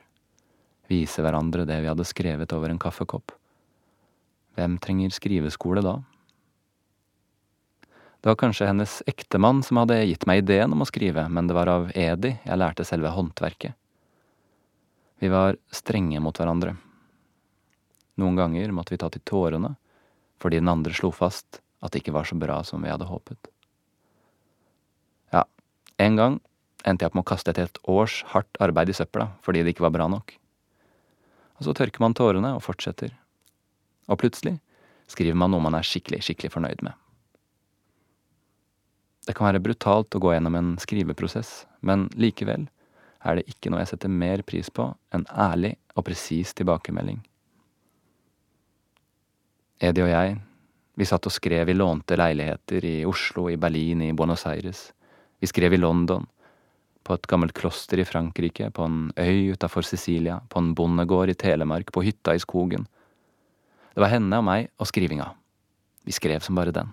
Vise 0.88 1.20
hverandre 1.20 1.66
det 1.68 1.76
vi 1.84 1.90
hadde 1.92 2.08
skrevet 2.08 2.56
over 2.56 2.72
en 2.72 2.80
kaffekopp. 2.80 3.36
Hvem 4.56 4.80
trenger 4.80 5.12
skriveskole 5.12 5.84
da? 5.84 5.98
Det 8.24 8.32
var 8.32 8.40
kanskje 8.40 8.72
hennes 8.72 8.98
ektemann 9.06 9.60
som 9.62 9.82
hadde 9.82 10.00
gitt 10.08 10.24
meg 10.26 10.40
ideen 10.40 10.72
om 10.72 10.82
å 10.82 10.88
skrive, 10.88 11.28
men 11.28 11.46
det 11.46 11.54
var 11.54 11.68
av 11.68 11.90
Edi 11.92 12.32
jeg 12.32 12.58
lærte 12.58 12.88
selve 12.88 13.12
håndverket. 13.12 13.76
Vi 15.20 15.28
var 15.32 15.60
strenge 15.68 16.20
mot 16.24 16.36
hverandre. 16.36 16.78
Noen 18.16 18.40
ganger 18.40 18.72
måtte 18.72 18.96
vi 18.96 19.04
ta 19.04 19.12
til 19.12 19.22
tårene 19.28 19.76
fordi 20.42 20.60
den 20.60 20.72
andre 20.72 20.94
slo 20.96 21.12
fast 21.14 21.60
at 21.84 21.92
det 21.92 22.02
ikke 22.02 22.16
var 22.16 22.28
så 22.28 22.36
bra 22.38 22.62
som 22.64 22.82
vi 22.82 22.90
hadde 22.90 23.08
håpet. 23.08 23.50
Ja, 25.34 25.44
en 26.02 26.18
gang 26.18 26.40
endte 26.86 27.04
jeg 27.04 27.10
opp 27.10 27.18
med 27.18 27.26
å 27.26 27.30
kaste 27.32 27.52
et 27.52 27.60
helt 27.60 27.80
års 27.88 28.20
hardt 28.32 28.60
arbeid 28.62 28.92
i 28.92 28.96
søpla 28.96 29.30
fordi 29.44 29.64
det 29.64 29.74
ikke 29.74 29.86
var 29.86 29.96
bra 29.96 30.08
nok. 30.10 30.36
Og 31.56 31.66
så 31.66 31.74
tørker 31.76 32.04
man 32.04 32.14
tårene 32.16 32.52
og 32.56 32.64
fortsetter. 32.64 33.14
Og 34.06 34.20
plutselig 34.20 34.58
skriver 35.10 35.38
man 35.38 35.52
noe 35.54 35.64
man 35.64 35.76
er 35.78 35.86
skikkelig, 35.86 36.22
skikkelig 36.26 36.52
fornøyd 36.52 36.84
med. 36.86 36.94
Det 39.26 39.34
kan 39.34 39.48
være 39.48 39.62
brutalt 39.62 40.14
å 40.14 40.22
gå 40.22 40.36
gjennom 40.36 40.54
en 40.54 40.74
skriveprosess, 40.78 41.64
men 41.82 42.06
likevel 42.14 42.68
er 43.26 43.38
det 43.38 43.48
ikke 43.50 43.72
noe 43.72 43.82
jeg 43.82 43.94
setter 43.94 44.12
mer 44.12 44.42
pris 44.46 44.68
på 44.70 44.92
enn 45.14 45.26
ærlig 45.34 45.74
og 45.96 46.06
presis 46.06 46.52
tilbakemelding. 46.54 47.18
Edi 49.76 50.00
og 50.00 50.08
jeg, 50.08 50.38
vi 50.96 51.04
satt 51.04 51.26
og 51.28 51.34
skrev 51.34 51.68
i 51.68 51.76
lånte 51.76 52.16
leiligheter 52.16 52.84
i 52.88 52.94
Oslo, 53.04 53.50
i 53.52 53.58
Berlin, 53.60 54.00
i 54.06 54.14
Buenos 54.16 54.46
Aires. 54.48 54.86
Vi 55.36 55.48
skrev 55.50 55.74
i 55.76 55.80
London, 55.80 56.24
på 57.04 57.14
et 57.14 57.26
gammelt 57.28 57.52
kloster 57.54 58.00
i 58.00 58.06
Frankrike, 58.08 58.70
på 58.72 58.86
en 58.88 59.10
øy 59.20 59.52
utafor 59.52 59.84
Sicilia, 59.84 60.40
på 60.48 60.62
en 60.62 60.72
bondegård 60.74 61.30
i 61.30 61.36
Telemark, 61.36 61.92
på 61.92 62.02
hytta 62.06 62.34
i 62.34 62.40
skogen. 62.40 62.86
Det 63.92 64.00
var 64.00 64.14
henne 64.14 64.40
og 64.40 64.46
meg 64.48 64.70
og 64.80 64.88
skrivinga. 64.88 65.28
Vi 66.08 66.14
skrev 66.16 66.40
som 66.40 66.56
bare 66.56 66.72
den. 66.72 66.88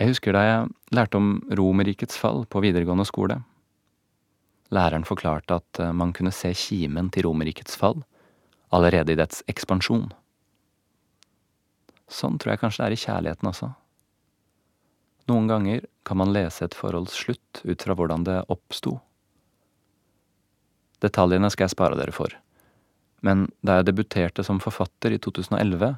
Jeg 0.00 0.08
husker 0.08 0.32
da 0.32 0.42
jeg 0.46 0.72
lærte 0.96 1.20
om 1.20 1.34
Romerrikets 1.52 2.16
fall 2.16 2.46
på 2.48 2.64
videregående 2.64 3.04
skole. 3.06 3.36
Læreren 4.72 5.04
forklarte 5.04 5.60
at 5.60 5.82
eh, 5.84 5.92
man 5.92 6.14
kunne 6.16 6.32
se 6.32 6.48
kimen 6.56 7.12
til 7.12 7.28
Romerrikets 7.28 7.76
fall 7.76 8.00
allerede 8.72 9.12
i 9.12 9.18
dets 9.18 9.44
ekspansjon. 9.50 10.08
Sånn 12.12 12.38
tror 12.40 12.54
jeg 12.54 12.62
kanskje 12.62 12.82
det 12.82 12.88
er 12.88 12.96
i 12.96 13.02
kjærligheten 13.04 13.50
også. 13.52 13.70
Noen 15.30 15.48
ganger 15.48 15.84
kan 16.06 16.18
man 16.18 16.32
lese 16.34 16.66
et 16.66 16.76
forholds 16.76 17.14
slutt 17.14 17.62
ut 17.62 17.84
fra 17.84 17.96
hvordan 17.96 18.26
det 18.26 18.40
oppsto. 18.52 18.96
Detaljene 21.02 21.50
skal 21.52 21.66
jeg 21.66 21.74
spare 21.74 21.98
dere 21.98 22.14
for, 22.14 22.34
men 23.22 23.46
da 23.62 23.78
jeg 23.78 23.90
debuterte 23.90 24.44
som 24.46 24.60
forfatter 24.62 25.14
i 25.14 25.20
2011, 25.22 25.94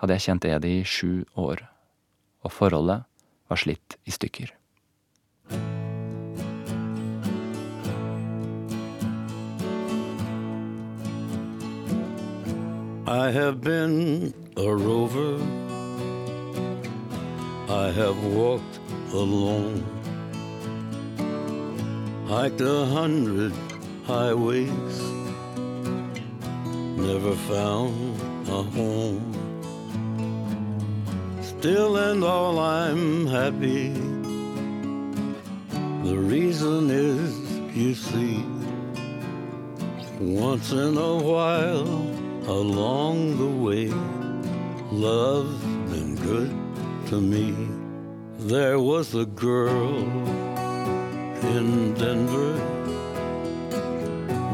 hadde 0.00 0.16
jeg 0.16 0.26
kjent 0.26 0.48
Edi 0.48 0.76
i 0.78 0.86
sju 0.86 1.12
år, 1.38 1.66
og 2.46 2.54
forholdet 2.54 3.04
var 3.50 3.60
slitt 3.60 3.98
i 4.06 4.14
stykker. 4.14 4.54
I 13.10 13.32
have 13.32 13.60
been 13.60 14.32
a 14.56 14.72
rover. 14.72 15.34
I 17.68 17.90
have 17.90 18.24
walked 18.24 18.78
alone, 19.12 19.82
hiked 22.28 22.60
a 22.60 22.84
hundred 22.84 23.52
highways, 24.04 25.00
never 27.08 27.34
found 27.50 28.20
a 28.48 28.62
home. 28.78 29.26
Still 31.42 31.96
and 31.96 32.22
all, 32.22 32.60
I'm 32.60 33.26
happy. 33.26 33.90
The 36.04 36.16
reason 36.16 36.90
is, 36.90 37.76
you 37.76 37.92
see, 37.92 38.44
once 40.20 40.70
in 40.70 40.96
a 40.96 41.16
while 41.16 42.09
along 42.46 43.36
the 43.38 43.46
way, 43.64 43.88
love's 44.90 45.62
been 45.90 46.14
good 46.16 46.50
to 47.08 47.20
me. 47.20 47.54
There 48.38 48.78
was 48.78 49.14
a 49.14 49.26
girl 49.26 49.98
in 51.56 51.94
Denver 51.94 52.54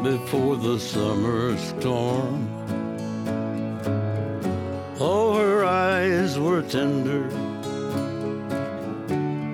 before 0.03 0.57
the 0.57 0.79
summer 0.79 1.57
storm. 1.57 2.49
Oh, 4.99 5.35
her 5.39 5.65
eyes 5.65 6.39
were 6.39 6.63
tender. 6.63 7.29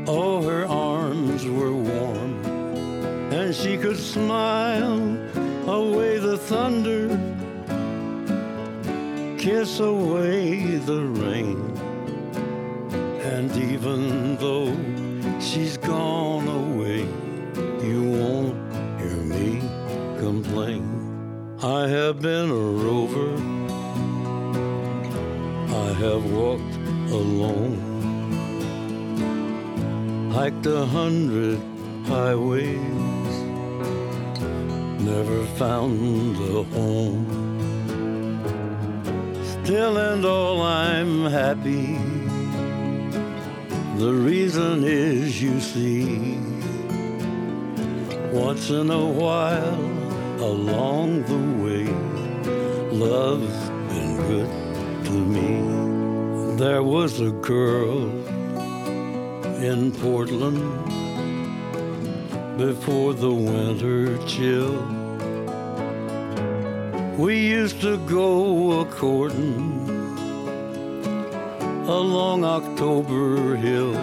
Oh, 0.07 0.42
her 0.42 0.66
arms 0.66 1.45
were 1.47 1.73
warm. 1.73 2.45
And 3.33 3.55
she 3.55 3.77
could 3.77 3.99
smile 3.99 5.01
away 5.66 6.18
the 6.18 6.37
thunder, 6.37 7.09
kiss 9.42 9.81
away 9.81 10.76
the 10.76 11.02
rain. 11.02 11.59
And 13.35 13.50
even 13.57 14.37
though 14.37 14.72
she's 15.40 15.76
gone 15.76 16.46
away, 16.46 17.00
you 17.85 18.05
won't 18.05 18.55
hear 19.00 19.16
me 19.35 19.61
complain. 20.20 20.85
I 21.61 21.88
have 21.88 22.22
been 22.22 22.50
a 22.50 22.66
rover. 22.87 23.33
I 25.87 25.88
have 26.05 26.24
walked 26.31 26.76
alone, 27.11 27.81
hiked 30.33 30.66
a 30.66 30.87
hundred 30.87 31.59
highways, 32.07 33.37
never 35.02 35.44
found 35.59 36.37
a 36.37 36.62
home. 36.76 37.32
Still 39.64 39.96
and 39.96 40.25
all, 40.25 40.61
I'm 40.61 41.25
happy. 41.27 41.96
The 43.96 44.12
reason 44.12 44.83
is, 44.83 45.40
you 45.40 45.61
see, 45.61 46.37
once 48.33 48.70
in 48.70 48.90
a 48.90 49.07
while 49.07 49.85
along 50.42 51.22
the 51.31 51.42
way, 51.62 51.87
love's 52.90 53.70
been 53.88 54.16
good 54.16 54.51
to 55.05 55.12
me. 55.12 56.57
There 56.57 56.83
was 56.83 57.20
a 57.20 57.31
girl 57.31 58.11
in 59.62 59.92
Portland 59.92 60.59
before 62.59 63.14
the 63.14 63.33
winter 63.33 64.18
chill. 64.27 65.12
We 67.18 67.46
used 67.46 67.83
to 67.83 67.98
go 68.09 68.81
a 68.81 68.87
courting 68.87 69.88
along 71.87 72.42
October 72.42 73.55
Hill, 73.55 73.94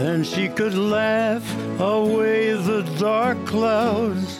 and 0.00 0.26
she 0.26 0.48
could 0.48 0.74
laugh 0.74 1.44
away 1.78 2.52
the 2.52 2.82
dark 2.98 3.38
clouds, 3.46 4.38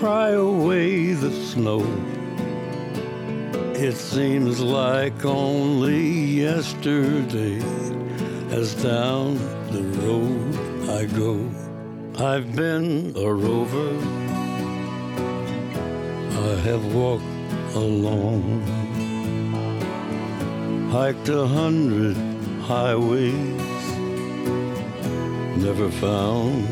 cry 0.00 0.30
away 0.30 1.12
the 1.12 1.32
snow. 1.32 1.80
It 3.74 3.94
seems 3.94 4.60
like 4.60 5.24
only 5.26 6.02
yesterday 6.44 7.60
as 8.50 8.74
down 8.82 9.36
the 9.70 9.82
road 10.00 10.88
I 10.88 11.04
go. 11.04 11.46
I've 12.16 12.56
been 12.56 13.12
a 13.16 13.32
rover. 13.32 14.17
I 16.38 16.54
have 16.68 16.94
walked 16.94 17.24
alone, 17.74 18.62
hiked 20.88 21.28
a 21.28 21.46
hundred 21.46 22.16
highways, 22.62 23.84
never 25.66 25.90
found 25.90 26.64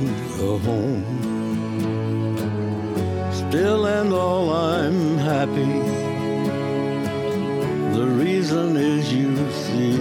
a 0.50 0.58
home. 0.66 1.04
Still 3.32 3.86
and 3.86 4.12
all, 4.12 4.50
I'm 4.50 5.18
happy. 5.18 5.80
The 7.98 8.06
reason 8.06 8.76
is 8.76 9.12
you 9.12 9.34
see, 9.64 9.98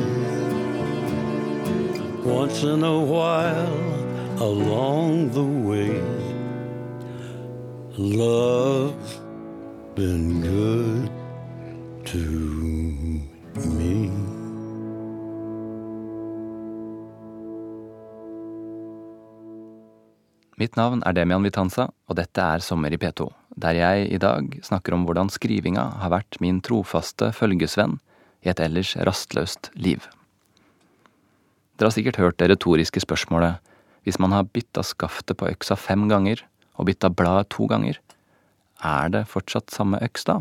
once 2.23 2.61
in 2.61 2.83
a 2.83 2.99
while 2.99 3.81
along 4.39 5.31
the 5.31 5.49
way, 5.69 6.03
love's 7.97 9.24
been 9.95 10.41
good 10.43 11.09
to 12.03 12.19
me. 13.71 14.09
Mitt 20.59 20.75
navn 20.75 21.03
er 21.07 21.15
Demian 21.15 21.43
Vitanza, 21.43 21.87
og 22.07 22.17
dette 22.19 22.43
er 22.43 22.63
Sommer 22.63 22.91
i 22.91 22.99
P2, 22.99 23.29
der 23.55 23.79
jeg 23.79 24.09
i 24.11 24.19
dag 24.19 24.57
snakker 24.63 24.95
om 24.95 25.05
hvordan 25.07 25.31
skrivinga 25.31 25.87
har 26.01 26.11
vært 26.11 26.39
min 26.43 26.59
trofaste 26.63 27.31
følgesvenn 27.35 27.95
i 28.43 28.51
et 28.51 28.59
ellers 28.59 28.95
rastløst 29.07 29.71
liv. 29.79 30.03
Dere 31.75 31.87
har 31.87 31.95
sikkert 31.95 32.19
hørt 32.19 32.39
det 32.39 32.51
retoriske 32.51 33.03
spørsmålet 33.03 33.63
hvis 34.03 34.19
man 34.19 34.35
har 34.35 34.47
bytta 34.47 34.83
skaftet 34.83 35.39
på 35.39 35.47
øksa 35.49 35.79
fem 35.79 36.07
ganger 36.11 36.43
og 36.75 36.87
bytta 36.91 37.09
bladet 37.11 37.49
to 37.55 37.67
ganger, 37.71 37.95
er 38.85 39.11
det 39.13 39.25
fortsatt 39.31 39.73
samme 39.73 39.99
øks 40.05 40.27
da? 40.29 40.39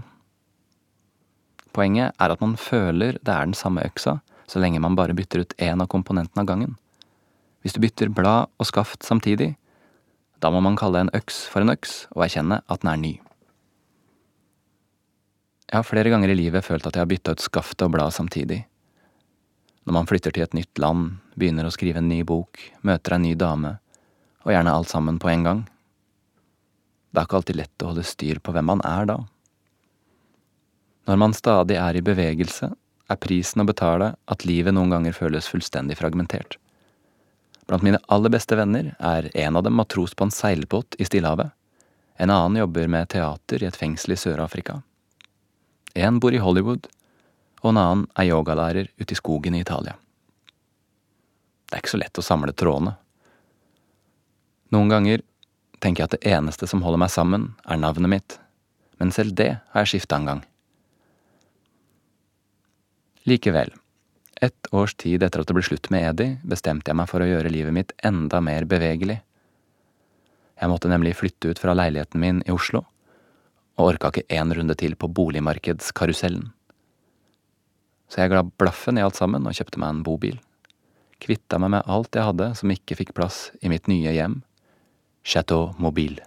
Poenget 1.74 2.14
er 2.20 2.30
at 2.30 2.44
man 2.44 2.54
føler 2.60 3.18
det 3.18 3.32
er 3.32 3.48
den 3.48 3.58
samme 3.58 3.82
øksa 3.82 4.20
så 4.46 4.60
lenge 4.60 4.80
man 4.80 4.96
bare 4.96 5.16
bytter 5.16 5.44
ut 5.44 5.54
én 5.58 5.82
av 5.82 5.88
komponentene 5.90 6.42
av 6.42 6.48
gangen. 6.48 6.76
Hvis 7.62 7.76
du 7.76 7.80
bytter 7.80 8.12
blad 8.12 8.50
og 8.60 8.68
skaft 8.68 9.06
samtidig, 9.06 9.54
da 10.40 10.50
må 10.52 10.60
man 10.60 10.76
kalle 10.76 11.00
en 11.00 11.12
øks 11.16 11.46
for 11.48 11.64
en 11.64 11.72
øks 11.72 12.04
og 12.12 12.26
erkjenne 12.26 12.60
at 12.68 12.82
den 12.82 12.92
er 12.92 13.00
ny. 13.00 13.14
Jeg 15.70 15.80
har 15.80 15.88
flere 15.88 16.12
ganger 16.12 16.30
i 16.30 16.36
livet 16.36 16.64
følt 16.64 16.86
at 16.86 16.94
jeg 16.94 17.02
har 17.02 17.10
bytta 17.10 17.34
ut 17.34 17.42
skaftet 17.42 17.86
og 17.86 17.94
bladet 17.96 18.14
samtidig. 18.14 18.60
Når 19.84 19.96
man 19.96 20.08
flytter 20.08 20.32
til 20.32 20.44
et 20.44 20.56
nytt 20.56 20.78
land, 20.80 21.16
begynner 21.36 21.66
å 21.66 21.72
skrive 21.72 22.00
en 22.00 22.08
ny 22.08 22.20
bok, 22.24 22.60
møter 22.84 23.16
en 23.16 23.24
ny 23.24 23.32
dame, 23.36 23.78
og 24.44 24.52
gjerne 24.52 24.72
alt 24.72 24.92
sammen 24.92 25.18
på 25.20 25.32
en 25.32 25.44
gang. 25.44 25.64
Det 27.14 27.20
er 27.20 27.28
ikke 27.28 27.38
alltid 27.38 27.58
lett 27.60 27.82
å 27.84 27.92
holde 27.92 28.02
styr 28.02 28.40
på 28.42 28.50
hvem 28.50 28.66
man 28.72 28.80
er 28.82 29.06
da. 29.06 29.20
Når 31.06 31.18
man 31.20 31.34
stadig 31.36 31.76
er 31.78 31.94
i 31.94 32.02
bevegelse, 32.02 32.72
er 32.74 33.20
prisen 33.22 33.62
å 33.62 33.66
betale 33.68 34.14
at 34.26 34.46
livet 34.48 34.74
noen 34.74 34.90
ganger 34.90 35.14
føles 35.14 35.46
fullstendig 35.46 36.00
fragmentert. 36.00 36.56
Blant 37.68 37.84
mine 37.86 38.00
aller 38.12 38.32
beste 38.34 38.58
venner 38.58 38.90
er 38.98 39.28
en 39.30 39.60
av 39.60 39.62
dem 39.62 39.76
matros 39.78 40.16
på 40.16 40.26
en 40.26 40.34
seilbåt 40.34 40.98
i 40.98 41.06
Stillehavet. 41.06 41.52
En 42.18 42.32
annen 42.34 42.58
jobber 42.64 42.90
med 42.90 43.12
teater 43.14 43.62
i 43.62 43.68
et 43.68 43.78
fengsel 43.78 44.16
i 44.16 44.18
Sør-Afrika. 44.18 44.80
En 45.94 46.18
bor 46.18 46.34
i 46.34 46.42
Hollywood, 46.42 46.88
og 47.62 47.70
en 47.70 47.80
annen 47.80 48.08
er 48.18 48.32
yogalærer 48.32 48.90
ute 48.98 49.14
i 49.14 49.20
skogen 49.20 49.54
i 49.54 49.62
Italia. 49.62 49.94
Det 51.70 51.78
er 51.78 51.84
ikke 51.84 51.94
så 51.94 52.02
lett 52.02 52.18
å 52.18 52.26
samle 52.26 52.56
trådene. 52.58 52.96
Noen 54.74 54.90
ganger 54.90 55.22
tenker 55.84 56.04
jeg 56.04 56.08
at 56.08 56.16
det 56.16 56.32
eneste 56.32 56.68
som 56.70 56.82
holder 56.84 57.02
meg 57.04 57.12
sammen, 57.12 57.52
er 57.68 57.80
navnet 57.80 58.10
mitt, 58.10 58.36
men 59.00 59.12
selv 59.12 59.36
det 59.36 59.50
har 59.60 59.84
jeg 59.84 59.94
skifta 59.94 60.18
en 60.18 60.30
gang. 60.32 60.44
Likevel, 63.28 63.72
Et 64.42 64.66
års 64.74 64.92
tid 64.98 65.22
etter 65.22 65.40
at 65.40 65.48
det 65.48 65.54
ble 65.56 65.62
slutt 65.64 65.86
med 65.94 66.02
Edi, 66.04 66.24
bestemte 66.44 66.90
jeg 66.90 66.98
meg 66.98 67.06
for 67.08 67.22
å 67.22 67.28
gjøre 67.28 67.52
livet 67.52 67.72
mitt 67.72 67.92
enda 68.04 68.40
mer 68.44 68.66
bevegelig. 68.68 69.20
Jeg 70.60 70.68
måtte 70.68 70.90
nemlig 70.90 71.14
flytte 71.16 71.54
ut 71.54 71.60
fra 71.62 71.72
leiligheten 71.72 72.20
min 72.20 72.42
i 72.44 72.52
Oslo, 72.52 72.82
og 73.78 73.92
orka 73.94 74.10
ikke 74.10 74.26
én 74.34 74.52
runde 74.52 74.74
til 74.76 74.98
på 74.98 75.08
boligmarkedskarusellen. 75.08 76.50
Så 78.10 78.20
jeg 78.20 78.34
ga 78.34 78.42
blaffen 78.42 78.98
i 78.98 79.06
alt 79.06 79.16
sammen 79.16 79.46
og 79.46 79.56
kjøpte 79.56 79.80
meg 79.80 79.94
en 79.94 80.04
bobil. 80.06 80.36
Kvitta 81.22 81.62
meg 81.62 81.76
med 81.78 81.88
alt 81.88 82.18
jeg 82.18 82.28
hadde 82.28 82.50
som 82.58 82.74
ikke 82.74 82.98
fikk 83.00 83.14
plass 83.16 83.48
i 83.62 83.70
mitt 83.72 83.88
nye 83.88 84.12
hjem, 84.12 84.42
Chateau 85.24 85.72
Mobile. 85.80 86.20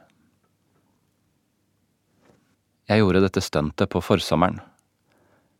Jeg 2.89 3.03
gjorde 3.03 3.19
dette 3.21 3.43
stuntet 3.45 3.91
på 3.93 3.99
forsommeren. 4.01 4.57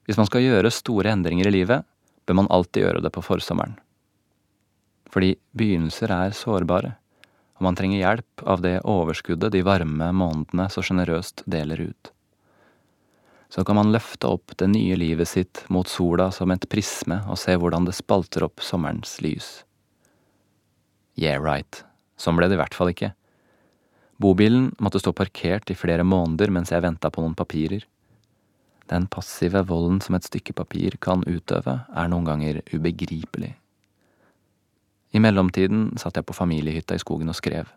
Hvis 0.10 0.18
man 0.18 0.26
skal 0.26 0.42
gjøre 0.42 0.72
store 0.74 1.12
endringer 1.14 1.46
i 1.46 1.52
livet, 1.54 1.86
bør 2.26 2.40
man 2.40 2.50
alltid 2.50 2.88
gjøre 2.88 3.04
det 3.06 3.12
på 3.14 3.22
forsommeren. 3.22 3.76
Fordi 5.14 5.36
begynnelser 5.54 6.10
er 6.16 6.34
sårbare, 6.34 6.96
og 7.60 7.68
man 7.68 7.78
trenger 7.78 8.02
hjelp 8.02 8.42
av 8.42 8.64
det 8.66 8.80
overskuddet 8.90 9.54
de 9.54 9.62
varme 9.68 10.10
månedene 10.18 10.66
så 10.74 10.82
sjenerøst 10.82 11.46
deler 11.46 11.86
ut. 11.92 12.12
Så 13.54 13.62
kan 13.70 13.78
man 13.78 13.94
løfte 13.94 14.34
opp 14.34 14.58
det 14.58 14.72
nye 14.74 14.98
livet 14.98 15.30
sitt 15.30 15.62
mot 15.70 15.88
sola 15.88 16.32
som 16.34 16.50
et 16.52 16.66
prisme 16.74 17.22
og 17.30 17.38
se 17.38 17.54
hvordan 17.54 17.86
det 17.86 17.96
spalter 18.02 18.50
opp 18.50 18.66
sommerens 18.66 19.20
lys. 19.22 19.62
Yeah 21.14 21.38
right, 21.38 21.86
sånn 22.18 22.42
ble 22.42 22.50
det 22.50 22.58
i 22.58 22.64
hvert 22.66 22.74
fall 22.74 22.96
ikke. 22.96 23.14
Bobilen 24.18 24.72
måtte 24.82 25.00
stå 25.00 25.14
parkert 25.14 25.70
i 25.70 25.78
flere 25.78 26.06
måneder 26.08 26.50
mens 26.54 26.72
jeg 26.74 26.82
venta 26.82 27.12
på 27.14 27.22
noen 27.22 27.38
papirer. 27.38 27.86
Den 28.90 29.06
passive 29.12 29.62
volden 29.68 30.00
som 30.02 30.16
et 30.18 30.26
stykke 30.26 30.56
papir 30.58 30.96
kan 31.04 31.22
utøve, 31.28 31.82
er 31.92 32.10
noen 32.10 32.26
ganger 32.26 32.62
ubegripelig. 32.72 33.54
I 35.12 35.22
mellomtiden 35.24 35.92
satt 36.00 36.18
jeg 36.18 36.26
på 36.28 36.36
familiehytta 36.36 36.96
i 36.96 37.02
skogen 37.04 37.30
og 37.32 37.38
skrev, 37.38 37.70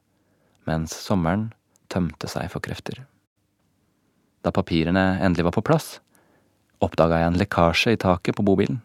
mens 0.69 0.95
sommeren 0.97 1.51
tømte 1.91 2.31
seg 2.31 2.49
for 2.53 2.63
krefter. 2.65 3.03
Da 4.41 4.53
papirene 4.55 5.19
endelig 5.21 5.51
var 5.51 5.57
på 5.59 5.65
plass, 5.67 5.99
oppdaga 6.81 7.21
jeg 7.21 7.33
en 7.33 7.41
lekkasje 7.43 7.95
i 7.95 8.01
taket 8.01 8.39
på 8.39 8.47
bobilen. 8.47 8.81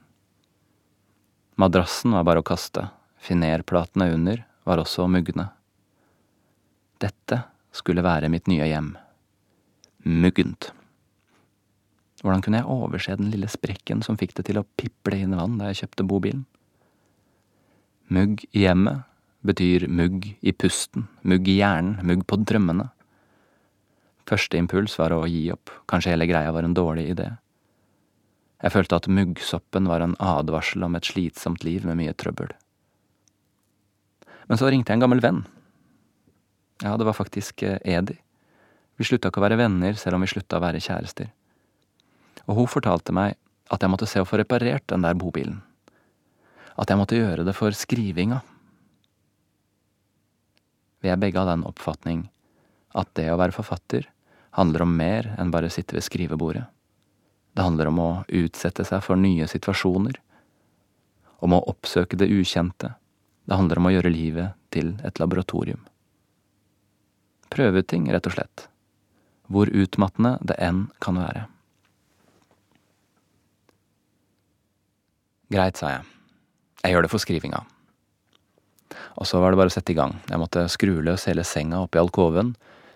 Madrassen 1.55 2.11
var 2.11 2.25
bare 2.27 2.41
å 2.43 2.47
kaste, 2.47 2.89
finerplatene 3.23 4.09
under 4.11 4.43
var 4.67 4.81
også 4.81 5.07
mugne. 5.07 5.47
Dette 7.01 7.41
skulle 7.75 8.03
være 8.05 8.29
mitt 8.31 8.47
nye 8.47 8.67
hjem. 8.69 8.93
Muggent. 10.05 10.71
Hvordan 12.23 12.41
kunne 12.41 12.61
jeg 12.61 12.71
overse 12.71 13.17
den 13.19 13.31
lille 13.33 13.49
sprekken 13.51 14.01
som 14.05 14.17
fikk 14.17 14.37
det 14.37 14.47
til 14.47 14.61
å 14.61 14.67
piple 14.79 15.19
inn 15.21 15.35
vann 15.37 15.59
da 15.59 15.69
jeg 15.69 15.83
kjøpte 15.83 16.07
bobilen? 16.07 16.45
Mugg 18.15 18.45
i 18.53 18.63
hjemmet 18.63 19.03
betyr 19.45 19.87
mugg 19.89 20.27
i 20.41 20.53
pusten, 20.53 21.07
mugg 21.21 21.49
i 21.49 21.59
hjernen, 21.59 21.99
mugg 22.05 22.23
på 22.29 22.39
drømmene. 22.41 22.87
Første 24.29 24.57
impuls 24.57 24.95
var 24.97 25.13
å 25.13 25.25
gi 25.29 25.43
opp, 25.53 25.73
kanskje 25.89 26.15
hele 26.15 26.29
greia 26.29 26.53
var 26.53 26.65
en 26.65 26.77
dårlig 26.77 27.11
idé. 27.13 27.27
Jeg 28.63 28.73
følte 28.73 28.97
at 28.97 29.09
muggsoppen 29.11 29.89
var 29.89 30.01
en 30.01 30.15
advarsel 30.17 30.85
om 30.87 30.95
et 30.97 31.05
slitsomt 31.05 31.65
liv 31.67 31.85
med 31.85 31.99
mye 31.99 32.15
trøbbel. 32.17 32.53
Men 34.49 34.61
så 34.61 34.69
ringte 34.71 34.93
jeg 34.93 34.97
en 34.97 35.05
gammel 35.05 35.21
venn. 35.21 35.43
Ja, 36.83 36.97
det 36.97 37.05
var 37.07 37.13
faktisk 37.13 37.63
eh, 37.63 37.77
Edi. 37.83 38.17
Vi 38.95 39.07
slutta 39.07 39.31
ikke 39.31 39.41
å 39.41 39.45
være 39.45 39.59
venner 39.59 39.95
selv 39.99 40.17
om 40.17 40.23
vi 40.23 40.31
slutta 40.31 40.59
å 40.59 40.63
være 40.63 40.83
kjærester. 40.83 41.29
Og 42.45 42.59
hun 42.59 42.71
fortalte 42.71 43.15
meg 43.15 43.37
at 43.73 43.81
jeg 43.81 43.91
måtte 43.91 44.07
se 44.09 44.21
å 44.21 44.27
få 44.27 44.39
reparert 44.39 44.85
den 44.91 45.03
der 45.05 45.15
bobilen. 45.17 45.61
At 46.75 46.91
jeg 46.91 46.99
måtte 46.99 47.17
gjøre 47.17 47.45
det 47.47 47.55
for 47.55 47.75
skrivinga. 47.75 48.41
Vi 51.03 51.11
er 51.11 51.19
begge 51.21 51.41
av 51.41 51.49
den 51.51 51.65
oppfatning 51.67 52.25
at 52.95 53.11
det 53.19 53.29
å 53.31 53.39
være 53.39 53.55
forfatter 53.55 54.07
handler 54.55 54.85
om 54.85 54.95
mer 54.97 55.33
enn 55.39 55.51
bare 55.51 55.69
å 55.69 55.73
sitte 55.73 55.97
ved 55.97 56.05
skrivebordet. 56.05 56.63
Det 57.55 57.63
handler 57.63 57.89
om 57.91 57.99
å 58.03 58.11
utsette 58.27 58.83
seg 58.87 59.03
for 59.03 59.19
nye 59.19 59.47
situasjoner, 59.47 60.17
om 61.43 61.55
å 61.55 61.63
oppsøke 61.71 62.19
det 62.19 62.27
ukjente. 62.31 62.93
Det 63.45 63.59
handler 63.59 63.79
om 63.79 63.87
å 63.87 63.93
gjøre 63.95 64.11
livet 64.11 64.55
til 64.75 64.95
et 65.07 65.19
laboratorium. 65.21 65.83
Prøveting, 67.53 68.07
rett 68.13 68.27
og 68.27 68.35
slett. 68.35 68.65
Hvor 69.51 69.69
utmattende 69.69 70.37
det 70.41 70.57
enn 70.61 70.87
kan 71.03 71.19
være. 71.21 71.45
Greit, 75.53 75.77
sa 75.77 75.91
jeg. 75.93 76.05
Jeg 76.81 76.95
gjør 76.95 77.05
det 77.05 77.11
for 77.13 77.21
skrivinga. 77.21 77.61
Og 79.15 79.27
så 79.29 79.39
var 79.41 79.53
det 79.53 79.59
bare 79.59 79.71
å 79.71 79.75
sette 79.75 79.93
i 79.93 79.97
gang. 79.97 80.15
Jeg 80.29 80.41
måtte 80.41 80.65
skru 80.71 80.97
løs 81.05 81.27
hele 81.29 81.45
senga 81.45 81.83
oppi 81.85 82.01
alkoven, 82.01 82.53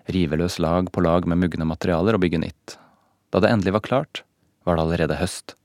rive 0.09 0.39
løs 0.39 0.57
lag 0.61 0.89
på 0.91 1.03
lag 1.05 1.27
med 1.29 1.39
mugne 1.41 1.67
materialer 1.69 2.17
og 2.17 2.23
bygge 2.25 2.41
nytt. 2.41 2.75
Da 3.29 3.41
det 3.43 3.51
endelig 3.53 3.75
var 3.77 3.85
klart, 3.85 4.23
var 4.65 4.77
det 4.77 4.85
allerede 4.85 5.19
høst. 5.19 5.55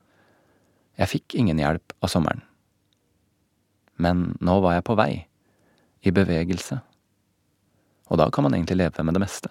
Jeg 1.01 1.11
fikk 1.11 1.35
ingen 1.35 1.59
hjelp 1.59 1.95
av 2.05 2.11
sommeren. 2.13 2.43
Men 3.97 4.35
nå 4.43 4.59
var 4.63 4.77
jeg 4.77 4.85
på 4.87 4.97
vei. 4.99 5.11
I 6.05 6.13
bevegelse. 6.13 6.79
Og 8.09 8.19
da 8.21 8.29
kan 8.31 8.45
man 8.45 8.53
egentlig 8.53 8.77
leve 8.77 9.03
med 9.03 9.17
det 9.17 9.23
meste. 9.23 9.49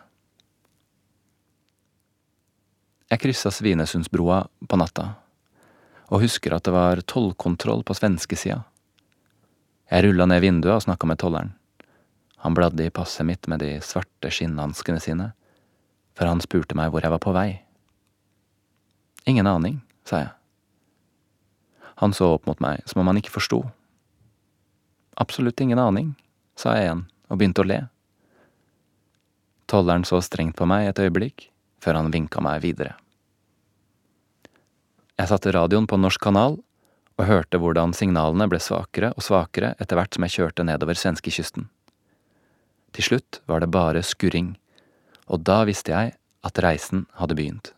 Jeg 3.11 3.21
kryssa 3.21 3.51
Svinesundsbroa 3.53 4.45
på 4.69 4.79
natta, 4.81 5.11
og 6.09 6.23
husker 6.25 6.55
at 6.57 6.65
det 6.67 6.73
var 6.75 7.03
tollkontroll 7.07 7.85
på 7.87 7.95
svenskesida. 7.95 8.63
Jeg 9.91 10.07
rulla 10.07 10.27
ned 10.27 10.41
vinduet 10.43 10.79
og 10.79 10.85
snakka 10.87 11.07
med 11.07 11.21
tolleren. 11.21 11.53
Han 12.45 12.57
bladde 12.57 12.87
i 12.87 12.93
passet 12.93 13.27
mitt 13.29 13.47
med 13.49 13.63
de 13.63 13.77
svarte 13.85 14.31
skinnhanskene 14.33 15.01
sine, 15.01 15.31
for 16.17 16.29
han 16.29 16.43
spurte 16.45 16.77
meg 16.79 16.91
hvor 16.93 17.05
jeg 17.05 17.13
var 17.13 17.23
på 17.23 17.35
vei. 17.37 17.49
Ingen 19.31 19.49
aning, 19.49 19.79
sa 20.05 20.25
jeg. 20.25 20.33
Han 22.03 22.13
så 22.13 22.35
opp 22.35 22.49
mot 22.49 22.61
meg 22.61 22.83
som 22.91 23.01
om 23.01 23.09
han 23.13 23.21
ikke 23.21 23.33
forsto. 23.37 23.63
Absolutt 25.21 25.61
ingen 25.63 25.81
aning, 25.81 26.15
sa 26.59 26.75
jeg 26.75 26.89
igjen 26.89 27.05
og 27.31 27.39
begynte 27.39 27.63
å 27.63 27.69
le. 27.69 27.81
Tolleren 29.75 30.05
så 30.07 30.21
strengt 30.23 30.55
på 30.55 30.69
meg 30.71 30.87
et 30.87 31.01
øyeblikk, 31.03 31.49
før 31.83 31.97
han 31.99 32.13
vinka 32.15 32.39
meg 32.45 32.61
videre. 32.63 32.93
Jeg 35.19 35.31
satte 35.33 35.51
radioen 35.57 35.89
på 35.91 35.99
norsk 35.99 36.23
kanal 36.23 36.61
og 37.19 37.27
hørte 37.27 37.59
hvordan 37.59 37.91
signalene 37.99 38.47
ble 38.51 38.61
svakere 38.63 39.11
og 39.19 39.27
svakere 39.27 39.73
etter 39.83 39.99
hvert 39.99 40.15
som 40.15 40.27
jeg 40.29 40.37
kjørte 40.37 40.67
nedover 40.69 40.99
svenskekysten. 40.99 41.67
Til 42.95 43.09
slutt 43.09 43.41
var 43.51 43.65
det 43.65 43.73
bare 43.75 44.07
skurring, 44.07 44.55
og 45.27 45.43
da 45.43 45.65
visste 45.67 45.91
jeg 45.91 46.15
at 46.47 46.63
reisen 46.63 47.09
hadde 47.19 47.35
begynt. 47.35 47.75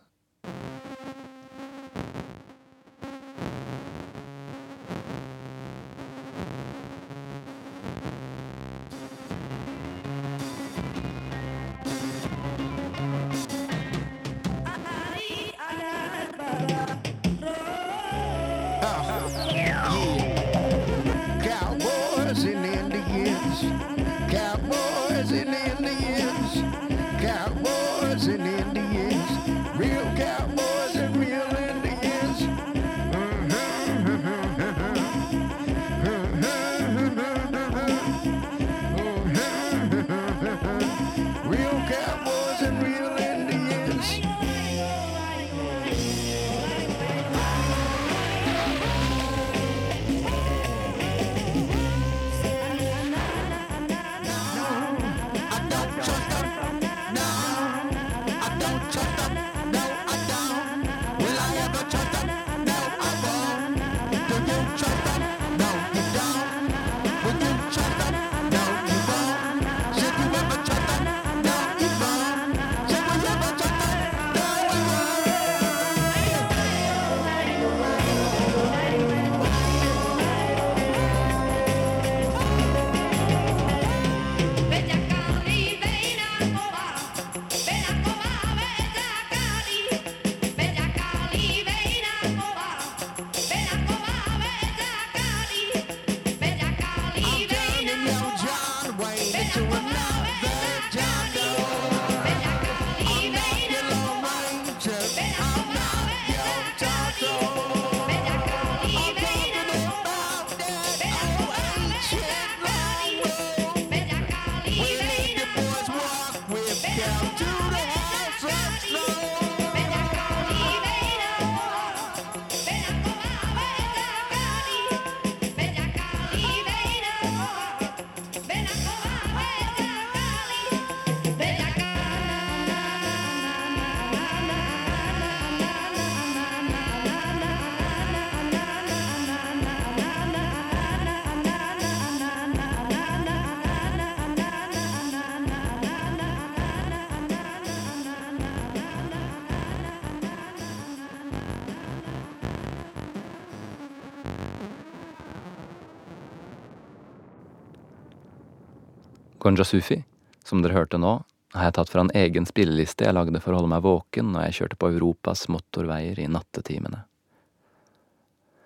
Gonja 159.47 159.63
Sufi, 159.63 160.01
som 160.43 160.59
dere 160.59 160.75
hørte 160.75 160.97
nå, 160.99 161.21
har 161.55 161.69
jeg 161.69 161.75
tatt 161.77 161.91
fra 161.93 162.01
en 162.03 162.09
egen 162.19 162.43
spilleliste 162.43 163.05
jeg 163.05 163.15
lagde 163.15 163.39
for 163.39 163.53
å 163.53 163.61
holde 163.61 163.69
meg 163.71 163.85
våken 163.85 164.33
når 164.33 164.49
jeg 164.49 164.55
kjørte 164.57 164.77
på 164.81 164.89
Europas 164.91 165.45
motorveier 165.47 166.19
i 166.19 166.25
nattetimene. 166.27 167.05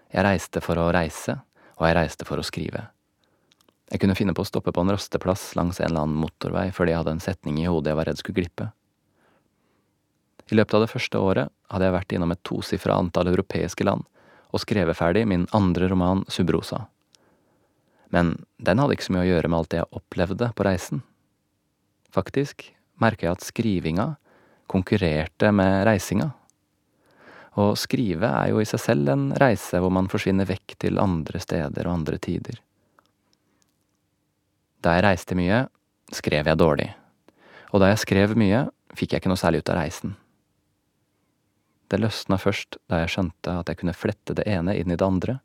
Jeg 0.09 0.25
reiste 0.25 0.63
for 0.65 0.81
å 0.81 0.87
reise, 0.89 1.35
og 1.77 1.85
jeg 1.85 1.97
reiste 1.99 2.25
for 2.25 2.41
å 2.41 2.45
skrive. 2.47 2.81
Jeg 3.93 4.01
kunne 4.01 4.15
finne 4.17 4.33
på 4.33 4.41
å 4.41 4.49
stoppe 4.49 4.73
på 4.73 4.81
en 4.81 4.89
rasteplass 4.95 5.51
langs 5.59 5.77
en 5.83 5.91
eller 5.91 6.07
annen 6.07 6.23
motorvei 6.23 6.71
fordi 6.73 6.95
jeg 6.95 7.03
hadde 7.03 7.13
en 7.13 7.21
setning 7.27 7.59
i 7.61 7.67
hodet 7.69 7.93
jeg 7.93 7.99
var 7.99 8.09
redd 8.09 8.23
skulle 8.23 8.39
glippe. 8.41 8.71
I 10.49 10.57
løpet 10.57 10.79
av 10.79 10.87
det 10.87 10.89
første 10.95 11.21
året 11.21 11.53
hadde 11.69 11.91
jeg 11.91 11.97
vært 11.99 12.17
innom 12.17 12.33
et 12.33 12.41
tosifra 12.49 12.97
antall 12.97 13.29
europeiske 13.29 13.85
land 13.85 14.09
og 14.49 14.65
skrevet 14.65 14.97
ferdig 14.97 15.27
min 15.29 15.45
andre 15.53 15.93
roman 15.93 16.25
Subrosa. 16.25 16.87
Men 18.11 18.35
den 18.59 18.81
hadde 18.81 18.97
ikke 18.97 19.07
så 19.07 19.15
mye 19.15 19.25
å 19.25 19.31
gjøre 19.31 19.49
med 19.51 19.61
alt 19.61 19.71
det 19.71 19.79
jeg 19.81 19.97
opplevde 20.01 20.51
på 20.55 20.67
reisen. 20.67 21.01
Faktisk 22.11 22.67
merka 23.01 23.27
jeg 23.27 23.37
at 23.37 23.45
skrivinga 23.47 24.07
konkurrerte 24.71 25.51
med 25.55 25.85
reisinga. 25.87 26.31
Å 27.59 27.71
skrive 27.79 28.27
er 28.27 28.51
jo 28.51 28.61
i 28.63 28.67
seg 28.67 28.79
selv 28.79 29.11
en 29.11 29.29
reise 29.39 29.79
hvor 29.83 29.91
man 29.91 30.07
forsvinner 30.11 30.47
vekk 30.47 30.77
til 30.85 30.99
andre 31.01 31.39
steder 31.43 31.87
og 31.87 31.97
andre 31.99 32.19
tider. 32.23 32.59
Da 34.81 34.95
jeg 34.95 35.05
reiste 35.05 35.37
mye, 35.37 35.65
skrev 36.11 36.47
jeg 36.47 36.59
dårlig. 36.59 36.89
Og 37.71 37.83
da 37.83 37.91
jeg 37.91 38.01
skrev 38.03 38.35
mye, 38.39 38.65
fikk 38.95 39.13
jeg 39.13 39.21
ikke 39.21 39.31
noe 39.31 39.39
særlig 39.39 39.61
ut 39.61 39.71
av 39.71 39.79
reisen. 39.79 40.15
Det 41.91 41.99
løsna 41.99 42.39
først 42.39 42.79
da 42.91 43.01
jeg 43.01 43.11
skjønte 43.13 43.55
at 43.61 43.71
jeg 43.71 43.81
kunne 43.81 43.95
flette 43.95 44.35
det 44.35 44.47
ene 44.47 44.75
inn 44.79 44.91
i 44.91 44.97
det 44.99 45.07
andre, 45.07 45.39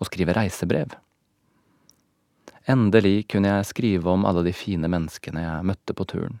og 0.00 0.08
skrive 0.08 0.36
reisebrev. 0.36 0.92
Endelig 2.70 3.24
kunne 3.32 3.50
jeg 3.50 3.66
skrive 3.66 4.12
om 4.12 4.24
alle 4.28 4.44
de 4.46 4.52
fine 4.54 4.86
menneskene 4.90 5.42
jeg 5.42 5.66
møtte 5.66 5.94
på 5.96 6.04
turen. 6.06 6.36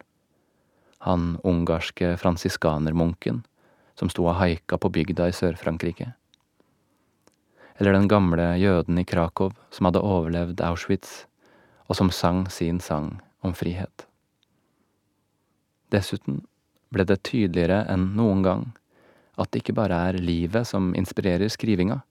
Han 1.02 1.38
ungarske 1.42 2.12
fransiskanermunken 2.20 3.40
som 3.98 4.10
sto 4.12 4.28
og 4.28 4.36
haika 4.38 4.78
på 4.78 4.92
bygda 4.94 5.26
i 5.30 5.34
Sør-Frankrike. 5.34 6.12
Eller 7.80 7.96
den 7.96 8.06
gamle 8.12 8.52
jøden 8.60 9.00
i 9.00 9.06
Krakow 9.08 9.50
som 9.74 9.88
hadde 9.88 10.04
overlevd 10.04 10.60
Auschwitz, 10.68 11.24
og 11.88 11.98
som 11.98 12.12
sang 12.14 12.44
sin 12.52 12.78
sang 12.84 13.16
om 13.42 13.56
frihet. 13.56 14.06
Dessuten 15.90 16.44
ble 16.94 17.08
det 17.08 17.22
tydeligere 17.26 17.82
enn 17.90 18.12
noen 18.14 18.44
gang 18.46 18.68
at 19.40 19.50
det 19.50 19.64
ikke 19.64 19.78
bare 19.80 19.98
er 20.10 20.20
livet 20.22 20.68
som 20.68 20.92
inspirerer 20.94 21.50
skrivinga, 21.50 22.02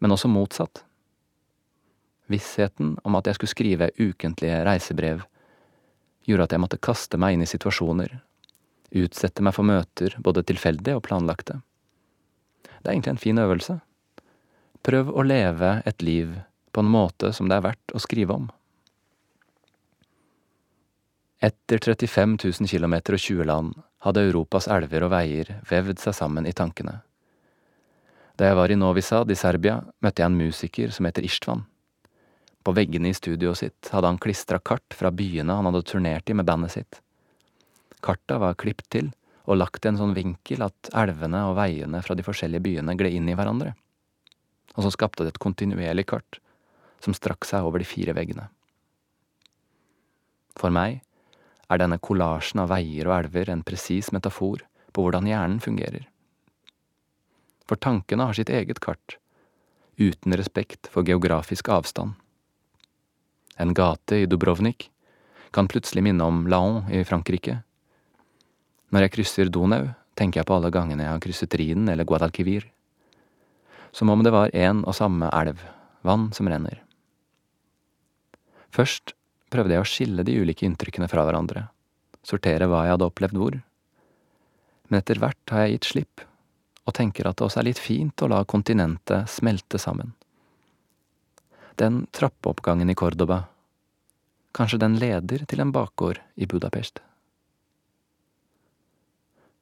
men 0.00 0.14
også 0.14 0.30
motsatt. 0.32 0.82
Vissheten 2.28 2.96
om 3.04 3.16
at 3.18 3.28
jeg 3.28 3.38
skulle 3.38 3.54
skrive 3.54 3.90
ukentlige 3.98 4.60
reisebrev, 4.68 5.24
gjorde 6.28 6.48
at 6.48 6.54
jeg 6.54 6.62
måtte 6.62 6.80
kaste 6.84 7.20
meg 7.20 7.34
inn 7.36 7.44
i 7.44 7.48
situasjoner, 7.48 8.18
utsette 9.00 9.44
meg 9.44 9.56
for 9.56 9.68
møter, 9.68 10.16
både 10.24 10.44
tilfeldige 10.48 10.98
og 10.98 11.06
planlagte. 11.08 11.60
Det 12.64 12.86
er 12.86 12.94
egentlig 12.94 13.14
en 13.16 13.24
fin 13.24 13.40
øvelse. 13.40 13.78
Prøv 14.84 15.10
å 15.10 15.24
leve 15.24 15.78
et 15.88 16.04
liv 16.04 16.36
på 16.72 16.84
en 16.84 16.92
måte 16.92 17.32
som 17.34 17.48
det 17.48 17.58
er 17.58 17.64
verdt 17.64 17.96
å 17.96 18.02
skrive 18.02 18.36
om. 18.36 18.46
Etter 21.40 21.78
35 21.78 22.36
000 22.42 22.70
km 22.70 22.94
og 22.98 23.20
20 23.22 23.46
land 23.46 23.74
hadde 24.04 24.24
Europas 24.26 24.66
elver 24.70 25.06
og 25.06 25.12
veier 25.14 25.52
vevd 25.68 26.00
seg 26.02 26.16
sammen 26.16 26.46
i 26.46 26.54
tankene. 26.54 27.00
Da 28.38 28.50
jeg 28.50 28.58
var 28.58 28.70
i 28.70 28.78
Novi 28.78 29.02
Sad 29.02 29.30
i 29.30 29.38
Serbia, 29.38 29.80
møtte 30.02 30.22
jeg 30.22 30.30
en 30.30 30.38
musiker 30.38 30.94
som 30.94 31.06
heter 31.08 31.26
Istvan. 31.26 31.64
På 32.68 32.72
veggene 32.76 33.08
i 33.08 33.14
studioet 33.16 33.56
sitt 33.56 33.88
hadde 33.88 34.10
han 34.10 34.18
klistra 34.20 34.58
kart 34.60 34.92
fra 34.92 35.08
byene 35.08 35.54
han 35.56 35.64
hadde 35.64 35.80
turnert 35.88 36.28
i 36.28 36.34
med 36.36 36.44
bandet 36.44 36.74
sitt. 36.74 36.98
Karta 38.04 38.36
var 38.42 38.58
klipt 38.60 38.90
til 38.92 39.08
og 39.48 39.56
lagt 39.56 39.86
i 39.86 39.88
en 39.88 39.96
sånn 39.96 40.12
vinkel 40.12 40.66
at 40.66 40.90
elvene 40.92 41.46
og 41.48 41.54
veiene 41.56 42.02
fra 42.04 42.12
de 42.18 42.26
forskjellige 42.26 42.66
byene 42.66 42.96
gled 43.00 43.16
inn 43.16 43.30
i 43.32 43.38
hverandre. 43.38 43.72
Og 44.76 44.84
så 44.84 44.92
skapte 44.92 45.24
det 45.24 45.32
et 45.32 45.40
kontinuerlig 45.40 46.04
kart 46.12 46.42
som 47.00 47.16
strakk 47.16 47.48
seg 47.48 47.64
over 47.64 47.80
de 47.80 47.88
fire 47.88 48.12
veggene. 48.20 48.50
For 50.60 50.68
meg 50.68 51.00
er 51.72 51.80
denne 51.80 51.96
kollasjen 52.04 52.60
av 52.66 52.68
veier 52.76 53.08
og 53.08 53.16
elver 53.22 53.48
en 53.48 53.64
presis 53.64 54.12
metafor 54.12 54.68
på 54.92 55.08
hvordan 55.08 55.32
hjernen 55.32 55.64
fungerer. 55.64 56.04
For 57.64 57.80
tankene 57.80 58.28
har 58.28 58.36
sitt 58.36 58.52
eget 58.52 58.84
kart, 58.84 59.16
uten 59.96 60.36
respekt 60.36 60.92
for 60.92 61.08
geografisk 61.08 61.72
avstand. 61.72 62.20
En 63.58 63.74
gate 63.74 64.22
i 64.22 64.26
Dubrovnik 64.30 64.90
kan 65.50 65.68
plutselig 65.68 66.04
minne 66.06 66.24
om 66.24 66.44
Laon 66.46 66.84
i 66.94 67.02
Frankrike. 67.04 67.58
Når 68.94 69.04
jeg 69.04 69.14
krysser 69.16 69.50
Donau, 69.52 69.88
tenker 70.18 70.40
jeg 70.40 70.48
på 70.48 70.56
alle 70.56 70.70
gangene 70.74 71.04
jeg 71.04 71.14
har 71.14 71.22
krysset 71.22 71.56
Rhinen 71.58 71.90
eller 71.90 72.06
Guadalquivir. 72.06 72.68
Som 73.92 74.12
om 74.12 74.22
det 74.22 74.32
var 74.34 74.54
én 74.54 74.84
og 74.84 74.94
samme 74.94 75.30
elv, 75.34 75.60
vann 76.06 76.28
som 76.36 76.48
renner. 76.50 76.82
Først 78.70 79.14
prøvde 79.50 79.74
jeg 79.74 79.82
å 79.82 79.88
skille 79.88 80.24
de 80.26 80.36
ulike 80.38 80.66
inntrykkene 80.68 81.08
fra 81.10 81.24
hverandre, 81.26 81.66
sortere 82.22 82.68
hva 82.68 82.84
jeg 82.84 82.94
hadde 82.94 83.08
opplevd 83.08 83.40
hvor. 83.40 83.58
Men 84.88 85.00
etter 85.00 85.20
hvert 85.20 85.54
har 85.54 85.64
jeg 85.64 85.78
gitt 85.78 85.90
slipp, 85.92 86.24
og 86.86 86.96
tenker 86.96 87.28
at 87.28 87.40
det 87.40 87.48
også 87.48 87.62
er 87.62 87.68
litt 87.70 87.80
fint 87.82 88.24
å 88.24 88.30
la 88.30 88.44
kontinentet 88.48 89.28
smelte 89.32 89.80
sammen. 89.80 90.14
Den 91.78 92.06
trappeoppgangen 92.10 92.90
i 92.90 92.94
Cordoba, 92.94 93.44
kanskje 94.50 94.80
den 94.82 94.96
leder 94.98 95.44
til 95.46 95.60
en 95.62 95.70
bakgård 95.70 96.18
i 96.34 96.46
Budapest. 96.50 96.98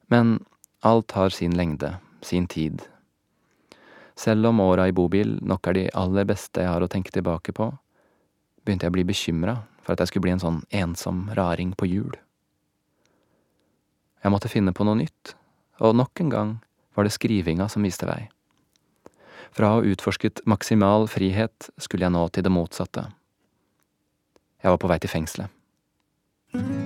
Men 0.09 0.39
alt 0.81 1.13
har 1.13 1.35
sin 1.35 1.53
lengde, 1.59 1.91
sin 2.25 2.47
tid. 2.49 2.81
Selv 4.17 4.49
om 4.49 4.63
åra 4.65 4.87
i 4.89 4.95
bobil 4.97 5.35
nok 5.45 5.69
er 5.69 5.77
de 5.77 5.83
aller 5.93 6.25
beste 6.25 6.65
jeg 6.65 6.73
har 6.73 6.81
å 6.81 6.89
tenke 6.89 7.13
tilbake 7.13 7.53
på, 7.53 7.69
begynte 8.65 8.89
jeg 8.89 8.95
å 8.95 8.97
bli 8.97 9.05
bekymra 9.11 9.59
for 9.83 9.93
at 9.93 10.01
jeg 10.01 10.15
skulle 10.15 10.25
bli 10.31 10.37
en 10.39 10.45
sånn 10.47 10.63
ensom 10.73 11.27
raring 11.37 11.75
på 11.77 11.91
hjul. 11.91 12.17
Jeg 14.25 14.33
måtte 14.33 14.49
finne 14.49 14.73
på 14.73 14.89
noe 14.89 15.03
nytt, 15.03 15.37
og 15.85 15.99
nok 16.01 16.25
en 16.25 16.33
gang 16.33 16.57
var 16.97 17.05
det 17.05 17.13
skrivinga 17.13 17.69
som 17.69 17.85
viste 17.85 18.09
vei. 18.09 18.23
Fra 19.55 19.69
å 19.69 19.79
ha 19.79 19.93
utforsket 19.93 20.43
maksimal 20.49 21.07
frihet 21.11 21.71
skulle 21.79 22.07
jeg 22.07 22.15
nå 22.17 22.27
til 22.33 22.47
det 22.47 22.53
motsatte. 22.53 23.07
Jeg 24.63 24.73
var 24.73 24.83
på 24.83 24.91
vei 24.91 24.99
til 25.03 25.13
fengselet. 25.13 26.86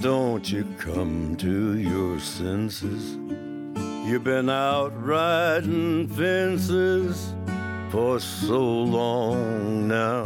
Don't 0.00 0.50
you 0.50 0.64
come 0.78 1.36
to 1.36 1.76
your 1.76 2.18
senses? 2.18 3.16
You've 4.08 4.24
been 4.24 4.48
out 4.48 4.92
riding 5.04 6.08
fences 6.08 7.34
for 7.90 8.18
so 8.18 8.58
long 8.58 9.86
now. 9.86 10.24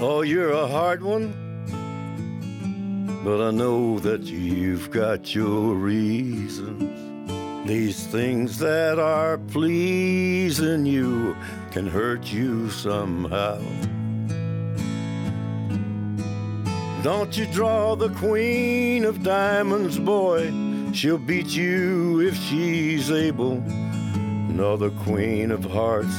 Oh, 0.00 0.22
you're 0.22 0.52
a 0.52 0.66
hard 0.66 1.02
one, 1.02 1.34
but 3.22 3.46
I 3.46 3.50
know 3.50 3.98
that 3.98 4.22
you've 4.22 4.90
got 4.90 5.34
your 5.34 5.74
reasons. 5.74 7.68
These 7.68 8.06
things 8.06 8.58
that 8.58 8.98
are 8.98 9.36
pleasing 9.36 10.86
you 10.86 11.36
can 11.70 11.86
hurt 11.86 12.32
you 12.32 12.70
somehow. 12.70 13.60
Don't 17.04 17.36
you 17.36 17.44
draw 17.44 17.94
the 17.94 18.08
queen 18.14 19.04
of 19.04 19.22
diamonds, 19.22 19.98
boy. 19.98 20.50
She'll 20.94 21.18
beat 21.18 21.48
you 21.48 22.20
if 22.20 22.34
she's 22.34 23.10
able. 23.10 23.56
No, 24.48 24.78
the 24.78 24.88
queen 25.04 25.50
of 25.50 25.64
hearts 25.64 26.16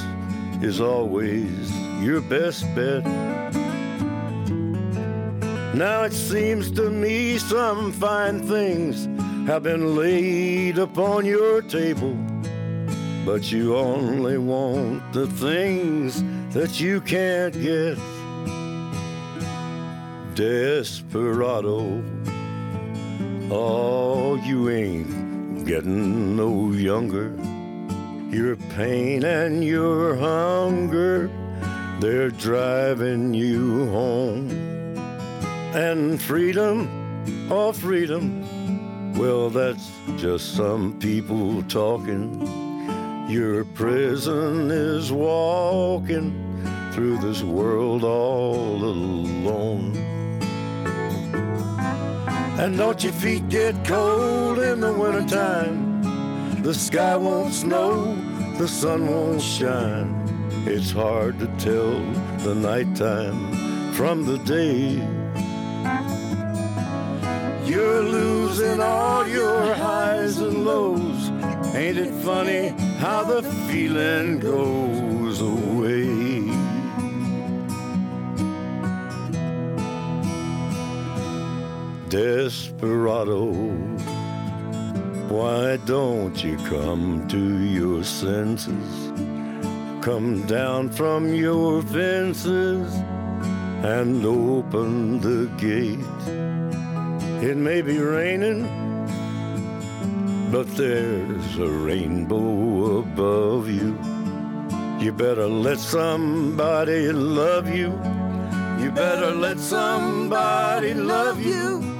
is 0.61 0.79
always 0.79 1.75
your 2.03 2.21
best 2.21 2.65
bet. 2.75 3.03
Now 5.73 6.03
it 6.03 6.13
seems 6.13 6.69
to 6.73 6.91
me 6.91 7.39
some 7.39 7.91
fine 7.91 8.43
things 8.43 9.07
have 9.47 9.63
been 9.63 9.95
laid 9.95 10.77
upon 10.77 11.25
your 11.25 11.63
table, 11.63 12.15
but 13.25 13.51
you 13.51 13.75
only 13.75 14.37
want 14.37 15.13
the 15.13 15.25
things 15.25 16.23
that 16.53 16.79
you 16.79 17.01
can't 17.01 17.59
get. 17.59 17.97
Desperado, 20.35 22.03
oh, 23.49 24.35
you 24.43 24.69
ain't 24.69 25.65
getting 25.65 26.35
no 26.35 26.71
younger. 26.71 27.33
Your 28.29 28.55
pain 28.55 29.23
and 29.23 29.63
your 29.63 30.15
hunger 30.15 31.31
they're 31.99 32.29
driving 32.29 33.33
you 33.33 33.89
home. 33.89 34.49
And 35.73 36.21
freedom, 36.21 37.47
oh 37.49 37.71
freedom, 37.71 39.13
well, 39.17 39.49
that's 39.49 39.89
just 40.17 40.55
some 40.55 40.99
people 40.99 41.63
talking. 41.63 42.45
Your 43.29 43.63
prison 43.63 44.69
is 44.69 45.11
walking 45.11 46.33
through 46.91 47.17
this 47.19 47.41
world 47.41 48.03
all 48.03 48.75
alone. 48.83 50.14
And 52.57 52.77
don't 52.77 53.03
your 53.03 53.11
feet 53.11 53.49
get 53.49 53.75
cold 53.83 54.59
in 54.59 54.79
the 54.79 54.93
wintertime? 54.93 56.61
The 56.63 56.73
sky 56.73 57.17
won't 57.17 57.53
snow, 57.53 58.15
the 58.57 58.67
sun 58.67 59.07
won't 59.07 59.41
shine. 59.41 60.15
It's 60.65 60.91
hard 60.91 61.37
to 61.39 61.47
tell 61.59 61.99
the 62.45 62.55
nighttime 62.55 63.91
from 63.91 64.25
the 64.25 64.37
day. 64.39 64.95
You're 67.65 68.03
losing 68.03 68.79
all 68.79 69.27
your 69.27 69.73
highs 69.75 70.37
and 70.37 70.65
lows. 70.65 71.29
Ain't 71.75 71.97
it 71.97 72.13
funny 72.23 72.69
how 72.99 73.25
the 73.25 73.43
feeling 73.67 74.39
goes 74.39 75.41
away? 75.41 75.74
Desperado, 82.15 83.51
why 85.27 85.75
don't 85.85 86.41
you 86.41 86.55
come 86.69 87.27
to 87.27 87.59
your 87.59 88.05
senses? 88.05 89.11
Come 90.01 90.47
down 90.47 90.91
from 90.91 91.33
your 91.33 91.81
fences 91.81 92.93
and 93.83 94.25
open 94.25 95.19
the 95.19 95.47
gate. 95.57 95.99
It 97.43 97.57
may 97.57 97.81
be 97.81 97.97
raining, 97.97 98.63
but 100.53 100.73
there's 100.77 101.57
a 101.57 101.67
rainbow 101.67 102.99
above 102.99 103.67
you. 103.67 103.99
You 105.01 105.11
better 105.11 105.47
let 105.49 105.79
somebody 105.79 107.11
love 107.11 107.67
you. 107.67 107.91
You 108.81 108.89
better 108.91 109.31
let 109.31 109.59
somebody 109.59 110.93
love 110.93 111.41
you. 111.45 111.94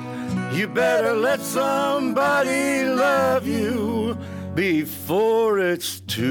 You 0.56 0.68
better 0.70 1.14
let 1.14 1.42
somebody 1.42 2.86
love 2.88 3.46
you 3.46 4.16
before 4.56 5.60
it's 5.60 6.00
too 6.08 6.30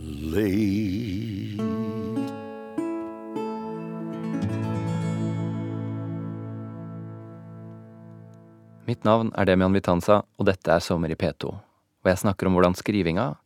late. 0.00 1.60
Mitt 8.86 9.04
navn 9.04 9.28
er 9.36 9.44
Demian 9.44 9.76
Vitanza, 9.76 10.22
og 10.38 10.46
dette 10.48 10.72
er 10.72 10.80
Sommer 10.80 11.12
i 11.12 11.14
P2, 11.20 11.52
og 11.52 12.08
jeg 12.08 12.16
snakker 12.24 12.48
om 12.48 12.56
hvordan 12.56 12.72
skrivinga 12.80 13.36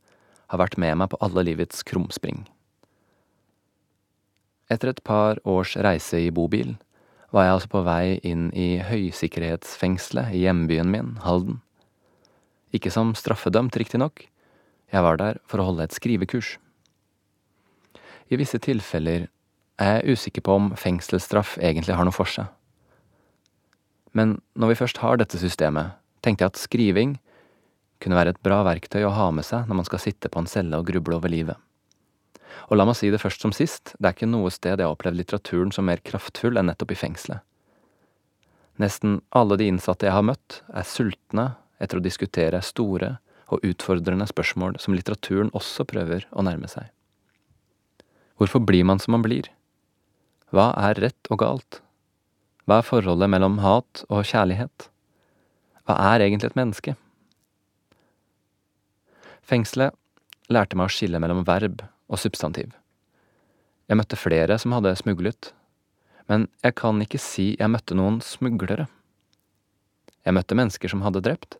har 0.47 0.63
vært 0.63 0.79
med 0.79 0.95
meg 1.03 1.11
på 1.11 1.19
alle 1.19 1.43
livets 1.51 1.83
krumspring. 1.83 2.47
Etter 4.71 4.95
et 4.95 5.03
par 5.03 5.43
års 5.43 5.75
reise 5.75 6.23
i 6.23 6.31
bobil 6.31 6.79
var 7.35 7.45
jeg 7.45 7.55
altså 7.55 7.71
på 7.73 7.85
vei 7.85 8.19
inn 8.27 8.49
i 8.57 8.79
høysikkerhetsfengselet 8.85 10.33
i 10.37 10.45
hjembyen 10.47 10.91
min, 10.93 11.17
Halden. 11.25 11.61
Ikke 12.73 12.93
som 12.93 13.15
straffedømt, 13.17 13.77
riktignok. 13.77 14.27
Jeg 14.93 15.05
var 15.05 15.21
der 15.21 15.41
for 15.49 15.61
å 15.61 15.69
holde 15.69 15.85
et 15.85 15.97
skrivekurs. 15.97 16.57
I 18.29 18.37
visse 18.41 18.61
tilfeller 18.61 19.29
er 19.81 19.99
jeg 19.99 20.17
usikker 20.17 20.45
på 20.45 20.57
om 20.57 20.73
fengselsstraff 20.77 21.57
egentlig 21.61 21.97
har 21.97 22.09
noe 22.09 22.17
for 22.17 22.29
seg. 22.29 22.49
Men 24.17 24.39
når 24.59 24.73
vi 24.73 24.81
først 24.81 25.01
har 25.05 25.21
dette 25.21 25.41
systemet, 25.41 25.97
tenkte 26.25 26.45
jeg 26.45 26.55
at 26.55 26.61
skriving 26.61 27.17
kunne 28.03 28.19
være 28.19 28.35
et 28.35 28.43
bra 28.45 28.63
verktøy 28.67 29.03
å 29.07 29.15
ha 29.15 29.31
med 29.35 29.47
seg 29.47 29.69
når 29.69 29.81
man 29.81 29.89
skal 29.89 30.03
sitte 30.03 30.31
på 30.33 30.41
en 30.41 30.51
celle 30.51 30.81
og 30.81 30.89
gruble 30.89 31.19
over 31.19 31.33
livet. 31.33 31.57
Og 32.69 32.77
la 32.77 32.87
meg 32.89 32.99
si 32.99 33.11
det 33.13 33.21
først 33.23 33.45
som 33.45 33.55
sist, 33.55 33.95
det 33.99 34.11
er 34.11 34.17
ikke 34.17 34.29
noe 34.29 34.51
sted 34.53 34.77
jeg 34.77 34.85
har 34.85 34.97
opplevd 34.97 35.21
litteraturen 35.21 35.71
som 35.75 35.87
mer 35.89 36.03
kraftfull 36.05 36.59
enn 36.59 36.69
nettopp 36.71 36.93
i 36.93 36.99
fengselet. 36.99 37.45
Nesten 38.79 39.21
alle 39.35 39.57
de 39.59 39.67
innsatte 39.71 40.07
jeg 40.07 40.15
har 40.15 40.27
møtt, 40.27 40.61
er 40.71 40.87
sultne 40.87 41.49
etter 41.83 41.99
å 41.99 42.05
diskutere 42.05 42.61
store 42.63 43.17
og 43.49 43.65
utfordrende 43.67 44.29
spørsmål 44.29 44.77
som 44.83 44.95
litteraturen 44.95 45.51
også 45.57 45.87
prøver 45.89 46.27
å 46.31 46.45
nærme 46.47 46.71
seg. 46.71 46.91
Hvorfor 48.39 48.63
blir 48.63 48.87
man 48.87 49.01
som 49.03 49.17
man 49.17 49.25
blir? 49.25 49.49
Hva 50.55 50.71
er 50.79 51.01
rett 51.03 51.33
og 51.33 51.41
galt? 51.43 51.81
Hva 52.69 52.79
er 52.79 52.87
forholdet 52.87 53.33
mellom 53.33 53.59
hat 53.65 54.05
og 54.07 54.27
kjærlighet? 54.29 54.89
Hva 55.89 55.97
er 56.13 56.23
egentlig 56.23 56.53
et 56.53 56.59
menneske? 56.59 56.95
Fengselet 59.49 59.97
lærte 60.53 60.77
meg 60.77 60.87
å 60.87 60.93
skille 60.93 61.21
mellom 61.21 61.43
verb 61.49 61.83
og 62.09 62.21
substantiv. 62.21 62.73
Jeg 63.89 63.97
møtte 64.01 64.19
flere 64.21 64.59
som 64.61 64.75
hadde 64.77 64.97
smuglet, 65.01 65.53
men 66.29 66.49
jeg 66.65 66.77
kan 66.77 67.01
ikke 67.01 67.21
si 67.21 67.55
jeg 67.57 67.73
møtte 67.73 67.97
noen 67.97 68.21
smuglere. 68.25 68.89
Jeg 70.27 70.37
møtte 70.37 70.57
mennesker 70.59 70.93
som 70.93 71.05
hadde 71.07 71.25
drept, 71.25 71.57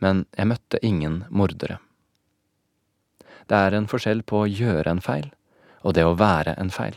men 0.00 0.24
jeg 0.36 0.48
møtte 0.48 0.80
ingen 0.84 1.24
mordere. 1.28 1.80
Det 3.48 3.56
er 3.56 3.76
en 3.76 3.88
forskjell 3.90 4.22
på 4.24 4.44
å 4.44 4.48
gjøre 4.48 4.94
en 4.94 5.04
feil 5.04 5.28
og 5.84 5.92
det 5.96 6.04
å 6.08 6.16
være 6.16 6.56
en 6.60 6.72
feil. 6.72 6.96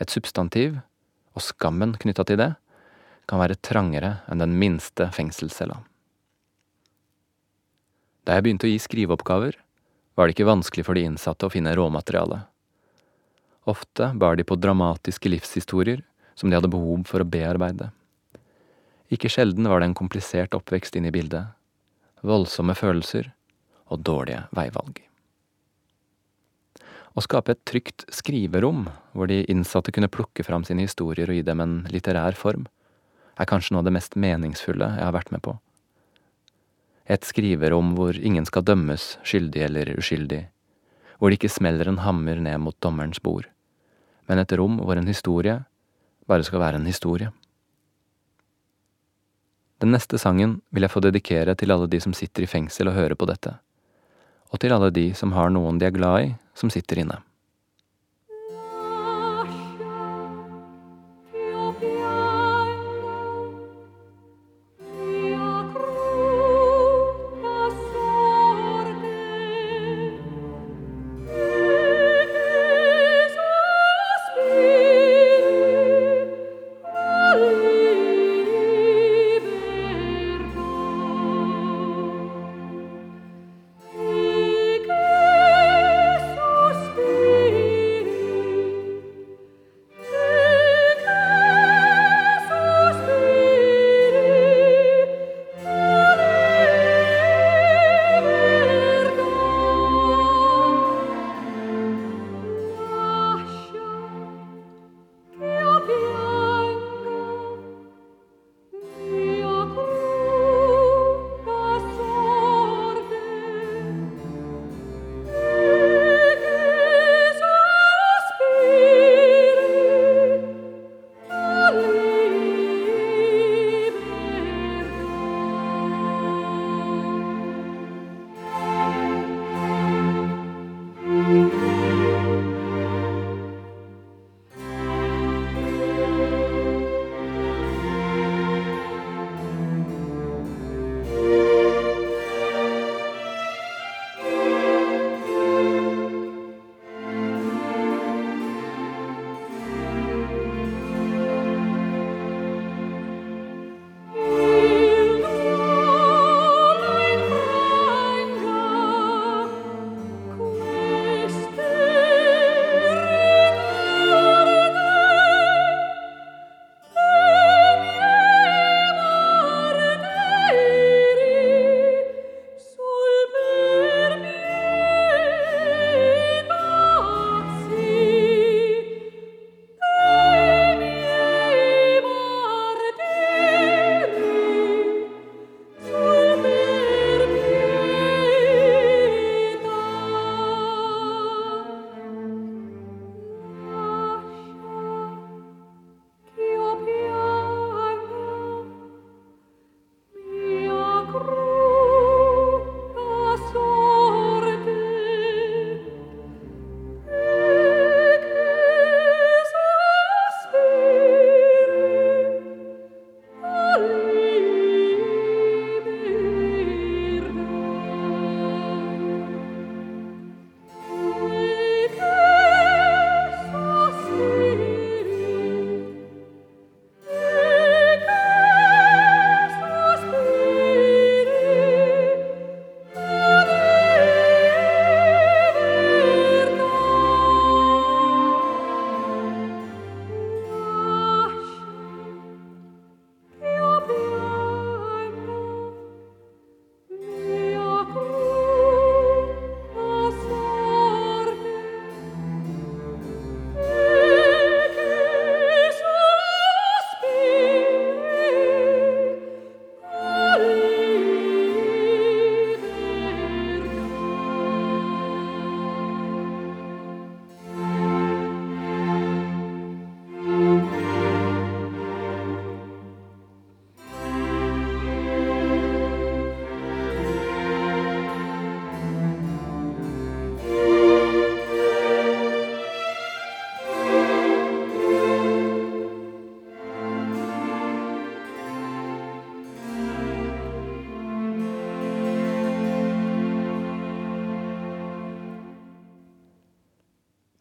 Et 0.00 0.12
substantiv, 0.12 0.78
og 1.36 1.44
skammen 1.44 1.92
knytta 2.00 2.24
til 2.24 2.40
det, 2.40 2.54
kan 3.28 3.42
være 3.42 3.58
trangere 3.60 4.20
enn 4.30 4.40
den 4.40 4.54
minste 4.56 5.10
fengselscella. 5.12 5.82
Da 8.26 8.36
jeg 8.36 8.46
begynte 8.46 8.68
å 8.68 8.70
gi 8.70 8.80
skriveoppgaver, 8.82 9.58
var 10.16 10.26
det 10.26 10.36
ikke 10.36 10.48
vanskelig 10.48 10.86
for 10.88 10.96
de 10.96 11.04
innsatte 11.06 11.46
å 11.46 11.52
finne 11.52 11.74
råmateriale. 11.76 12.42
Ofte 13.68 14.12
bar 14.16 14.38
de 14.38 14.46
på 14.46 14.56
dramatiske 14.56 15.28
livshistorier 15.28 16.02
som 16.34 16.50
de 16.50 16.56
hadde 16.56 16.72
behov 16.72 17.04
for 17.08 17.22
å 17.22 17.28
bearbeide. 17.28 17.90
Ikke 19.12 19.30
sjelden 19.30 19.68
var 19.68 19.80
det 19.80 19.90
en 19.90 19.98
komplisert 19.98 20.56
oppvekst 20.56 20.96
inne 20.98 21.12
i 21.12 21.14
bildet, 21.14 21.52
voldsomme 22.26 22.74
følelser 22.74 23.30
og 23.92 24.02
dårlige 24.06 24.46
veivalg. 24.56 25.02
Å 27.16 27.22
skape 27.24 27.54
et 27.54 27.64
trygt 27.68 28.04
skriverom, 28.12 28.86
hvor 29.16 29.30
de 29.30 29.44
innsatte 29.48 29.92
kunne 29.94 30.10
plukke 30.12 30.44
fram 30.44 30.66
sine 30.68 30.84
historier 30.84 31.30
og 31.30 31.38
gi 31.38 31.44
dem 31.46 31.62
en 31.64 31.76
litterær 31.92 32.36
form, 32.36 32.66
er 33.36 33.48
kanskje 33.48 33.72
noe 33.72 33.84
av 33.84 33.88
det 33.88 33.94
mest 33.96 34.18
meningsfulle 34.20 34.90
jeg 34.98 35.04
har 35.04 35.14
vært 35.16 35.32
med 35.32 35.44
på. 35.44 35.56
Et 37.06 37.22
skriverom 37.22 37.94
hvor 37.94 38.16
ingen 38.18 38.46
skal 38.48 38.64
dømmes 38.66 39.16
skyldig 39.22 39.62
eller 39.68 39.92
uskyldig, 39.94 40.40
hvor 41.18 41.30
det 41.30 41.38
ikke 41.38 41.52
smeller 41.54 41.88
en 41.90 42.02
hammer 42.02 42.40
ned 42.42 42.58
mot 42.64 42.76
dommerens 42.82 43.22
bord, 43.22 43.46
men 44.26 44.42
et 44.42 44.54
rom 44.58 44.80
hvor 44.82 44.98
en 44.98 45.06
historie 45.06 45.60
bare 46.26 46.46
skal 46.46 46.60
være 46.60 46.80
en 46.80 46.88
historie. 46.90 47.30
Den 49.78 49.92
neste 49.92 50.18
sangen 50.18 50.60
vil 50.72 50.86
jeg 50.86 50.94
få 50.94 51.02
dedikere 51.04 51.54
til 51.54 51.70
alle 51.70 51.86
de 51.92 52.00
som 52.02 52.14
sitter 52.16 52.46
i 52.46 52.50
fengsel 52.50 52.90
og 52.90 52.96
hører 52.96 53.14
på 53.14 53.28
dette, 53.28 53.54
og 54.50 54.60
til 54.62 54.74
alle 54.74 54.90
de 54.90 55.10
som 55.14 55.34
har 55.36 55.52
noen 55.52 55.78
de 55.78 55.86
er 55.86 55.94
glad 55.94 56.18
i, 56.24 56.34
som 56.56 56.72
sitter 56.72 57.04
inne. 57.04 57.20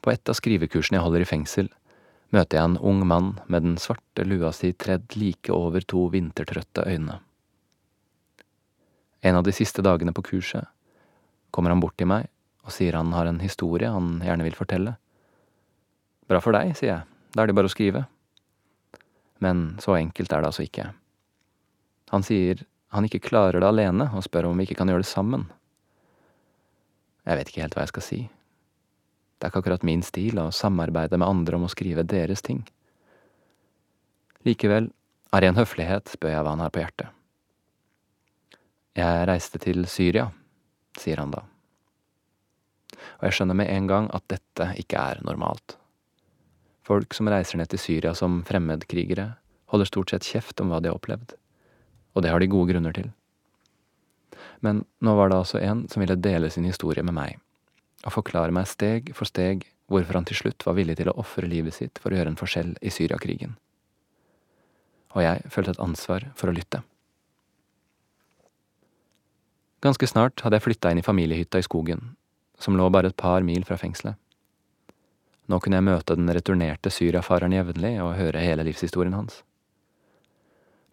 På 0.06 0.14
et 0.14 0.30
av 0.30 0.38
skrivekursene 0.38 1.00
jeg 1.00 1.02
holder 1.02 1.24
i 1.24 1.26
fengsel, 1.26 1.72
møter 2.30 2.60
jeg 2.60 2.70
en 2.70 2.78
ung 2.78 3.00
mann 3.10 3.32
med 3.50 3.66
den 3.66 3.80
svarte 3.82 4.22
lua 4.28 4.52
si 4.54 4.70
tredd 4.78 5.16
like 5.18 5.50
over 5.50 5.82
to 5.82 6.04
vintertrøtte 6.14 6.86
øyne. 6.86 7.18
En 9.26 9.40
av 9.40 9.48
de 9.48 9.54
siste 9.58 9.82
dagene 9.82 10.14
på 10.14 10.22
kurset 10.28 10.70
kommer 11.50 11.74
han 11.74 11.82
bort 11.82 11.98
til 11.98 12.12
meg 12.12 12.30
og 12.66 12.74
sier 12.76 12.98
han 12.98 13.10
har 13.18 13.26
en 13.30 13.42
historie 13.42 13.90
han 13.90 14.20
gjerne 14.22 14.46
vil 14.46 14.58
fortelle. 14.58 14.94
Bra 16.30 16.42
for 16.42 16.54
deg, 16.54 16.76
sier 16.78 16.92
jeg, 16.92 17.10
da 17.34 17.42
er 17.42 17.50
det 17.50 17.58
bare 17.58 17.70
å 17.70 17.74
skrive. 17.74 18.06
Men 19.42 19.66
så 19.82 19.98
enkelt 19.98 20.30
er 20.30 20.46
det 20.46 20.54
altså 20.54 20.66
ikke. 20.66 20.92
Han 22.14 22.26
sier 22.26 22.62
han 22.94 23.10
ikke 23.10 23.26
klarer 23.26 23.60
det 23.60 23.68
alene, 23.68 24.08
og 24.14 24.24
spør 24.24 24.52
om 24.52 24.62
vi 24.62 24.70
ikke 24.70 24.78
kan 24.80 24.90
gjøre 24.90 25.04
det 25.04 25.10
sammen. 25.10 25.50
Jeg 27.26 27.42
vet 27.42 27.50
ikke 27.50 27.66
helt 27.66 27.76
hva 27.76 27.84
jeg 27.84 27.92
skal 27.96 28.06
si. 28.06 28.20
Det 29.36 29.48
er 29.48 29.52
ikke 29.52 29.64
akkurat 29.66 29.86
min 29.88 30.04
stil 30.06 30.40
å 30.40 30.52
samarbeide 30.56 31.20
med 31.20 31.28
andre 31.28 31.58
om 31.58 31.66
å 31.68 31.72
skrive 31.72 32.06
deres 32.08 32.44
ting. 32.46 32.64
Likevel, 34.48 34.92
av 35.34 35.42
ren 35.44 35.58
høflighet, 35.58 36.14
spør 36.16 36.32
jeg 36.32 36.46
hva 36.46 36.54
han 36.54 36.64
har 36.64 36.72
på 36.72 36.84
hjertet. 36.84 37.12
Jeg 38.96 39.26
reiste 39.28 39.60
til 39.60 39.84
Syria, 39.92 40.30
sier 40.96 41.20
han 41.20 41.34
da. 41.34 41.42
Og 43.20 43.26
jeg 43.28 43.36
skjønner 43.36 43.58
med 43.60 43.72
en 43.74 43.90
gang 43.90 44.08
at 44.16 44.24
dette 44.32 44.70
ikke 44.80 45.02
er 45.02 45.20
normalt. 45.28 45.76
Folk 46.86 47.18
som 47.18 47.28
reiser 47.32 47.60
ned 47.60 47.72
til 47.74 47.82
Syria 47.82 48.14
som 48.16 48.44
fremmedkrigere, 48.48 49.34
holder 49.74 49.90
stort 49.90 50.14
sett 50.14 50.28
kjeft 50.30 50.62
om 50.62 50.72
hva 50.72 50.80
de 50.80 50.92
har 50.92 51.00
opplevd. 51.00 51.34
Og 52.16 52.24
det 52.24 52.32
har 52.32 52.40
de 52.40 52.52
gode 52.52 52.72
grunner 52.72 52.96
til. 52.96 53.10
Men 54.64 54.86
nå 55.04 55.16
var 55.18 55.32
det 55.32 55.42
altså 55.42 55.60
en 55.60 55.84
som 55.92 56.04
ville 56.04 56.16
dele 56.16 56.52
sin 56.54 56.68
historie 56.70 57.04
med 57.04 57.18
meg, 57.18 57.40
og 58.06 58.14
forklare 58.14 58.54
meg 58.54 58.70
steg 58.70 59.12
for 59.18 59.28
steg 59.30 59.66
hvorfor 59.92 60.18
han 60.18 60.26
til 60.26 60.40
slutt 60.40 60.66
var 60.66 60.78
villig 60.78 60.98
til 61.00 61.12
å 61.12 61.18
ofre 61.22 61.50
livet 61.50 61.76
sitt 61.78 62.02
for 62.02 62.14
å 62.14 62.20
gjøre 62.20 62.34
en 62.34 62.40
forskjell 62.40 62.74
i 62.82 62.94
Syriakrigen. 62.94 63.56
Og 65.16 65.24
jeg 65.24 65.48
følte 65.54 65.76
et 65.76 65.82
ansvar 65.84 66.28
for 66.36 66.52
å 66.52 66.56
lytte. 66.56 66.82
Ganske 69.86 70.08
snart 70.10 70.42
hadde 70.42 70.58
jeg 70.58 70.66
flytta 70.66 70.92
inn 70.92 71.02
i 71.02 71.06
familiehytta 71.06 71.62
i 71.62 71.66
skogen, 71.66 72.16
som 72.58 72.78
lå 72.78 72.88
bare 72.90 73.12
et 73.12 73.20
par 73.20 73.46
mil 73.46 73.66
fra 73.68 73.78
fengselet. 73.78 74.18
Nå 75.46 75.60
kunne 75.62 75.78
jeg 75.78 75.86
møte 75.86 76.16
den 76.18 76.32
returnerte 76.34 76.90
syriafareren 76.90 77.54
jevnlig 77.54 78.00
og 78.02 78.16
høre 78.18 78.42
hele 78.42 78.66
livshistorien 78.66 79.14
hans. 79.14 79.44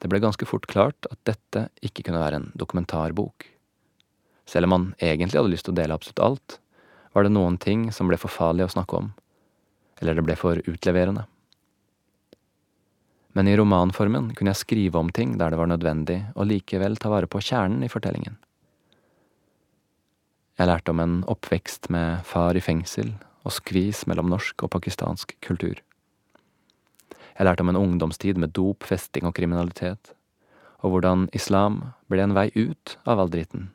Det 0.02 0.10
ble 0.12 0.20
ganske 0.20 0.44
fort 0.44 0.66
klart 0.68 1.08
at 1.08 1.20
dette 1.24 1.68
ikke 1.80 2.04
kunne 2.04 2.20
være 2.20 2.42
en 2.42 2.50
dokumentarbok. 2.58 3.46
Selv 4.44 4.68
om 4.68 4.74
han 4.76 4.86
egentlig 4.98 5.40
hadde 5.40 5.52
lyst 5.54 5.68
til 5.68 5.72
å 5.72 5.78
dele 5.78 5.96
absolutt 5.96 6.24
alt, 6.26 6.58
var 7.12 7.26
det 7.26 7.34
noen 7.34 7.58
ting 7.60 7.90
som 7.92 8.08
ble 8.08 8.18
for 8.20 8.32
farlig 8.32 8.66
å 8.66 8.72
snakke 8.72 8.98
om, 8.98 9.12
eller 10.00 10.16
det 10.16 10.24
ble 10.26 10.36
for 10.38 10.60
utleverende. 10.68 11.26
Men 13.32 13.48
i 13.48 13.56
romanformen 13.56 14.32
kunne 14.36 14.52
jeg 14.52 14.60
skrive 14.60 15.00
om 15.00 15.12
ting 15.12 15.38
der 15.40 15.52
det 15.52 15.60
var 15.60 15.70
nødvendig, 15.70 16.18
og 16.36 16.48
likevel 16.50 16.98
ta 17.00 17.12
vare 17.12 17.28
på 17.30 17.40
kjernen 17.40 17.84
i 17.84 17.90
fortellingen. 17.92 18.36
Jeg 20.60 20.68
lærte 20.68 20.92
om 20.92 21.00
en 21.00 21.14
oppvekst 21.32 21.88
med 21.90 22.26
far 22.28 22.56
i 22.56 22.62
fengsel 22.64 23.14
og 23.42 23.54
skvis 23.56 24.04
mellom 24.06 24.28
norsk 24.30 24.62
og 24.62 24.70
pakistansk 24.74 25.32
kultur. 25.42 25.80
Jeg 27.32 27.48
lærte 27.48 27.64
om 27.64 27.72
en 27.72 27.80
ungdomstid 27.80 28.36
med 28.38 28.52
dop, 28.52 28.84
festing 28.84 29.24
og 29.26 29.34
kriminalitet, 29.34 30.12
og 30.84 30.92
hvordan 30.92 31.28
islam 31.32 31.80
ble 32.12 32.26
en 32.26 32.36
vei 32.36 32.50
ut 32.54 32.98
av 33.08 33.22
all 33.22 33.32
dritten. 33.32 33.70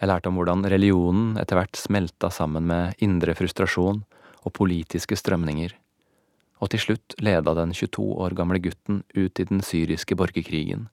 Jeg 0.00 0.10
lærte 0.10 0.30
om 0.30 0.38
hvordan 0.38 0.66
religionen 0.68 1.36
etter 1.40 1.58
hvert 1.58 1.78
smelta 1.78 2.30
sammen 2.34 2.66
med 2.68 2.98
indre 3.04 3.36
frustrasjon 3.38 4.02
og 4.44 4.54
politiske 4.56 5.16
strømninger, 5.16 5.72
og 6.60 6.70
til 6.72 6.82
slutt 6.82 7.16
leda 7.22 7.54
den 7.56 7.74
22 7.76 8.02
år 8.24 8.34
gamle 8.36 8.60
gutten 8.62 9.02
ut 9.14 9.40
i 9.40 9.46
den 9.48 9.62
syriske 9.64 10.16
borgerkrigen, 10.18 10.88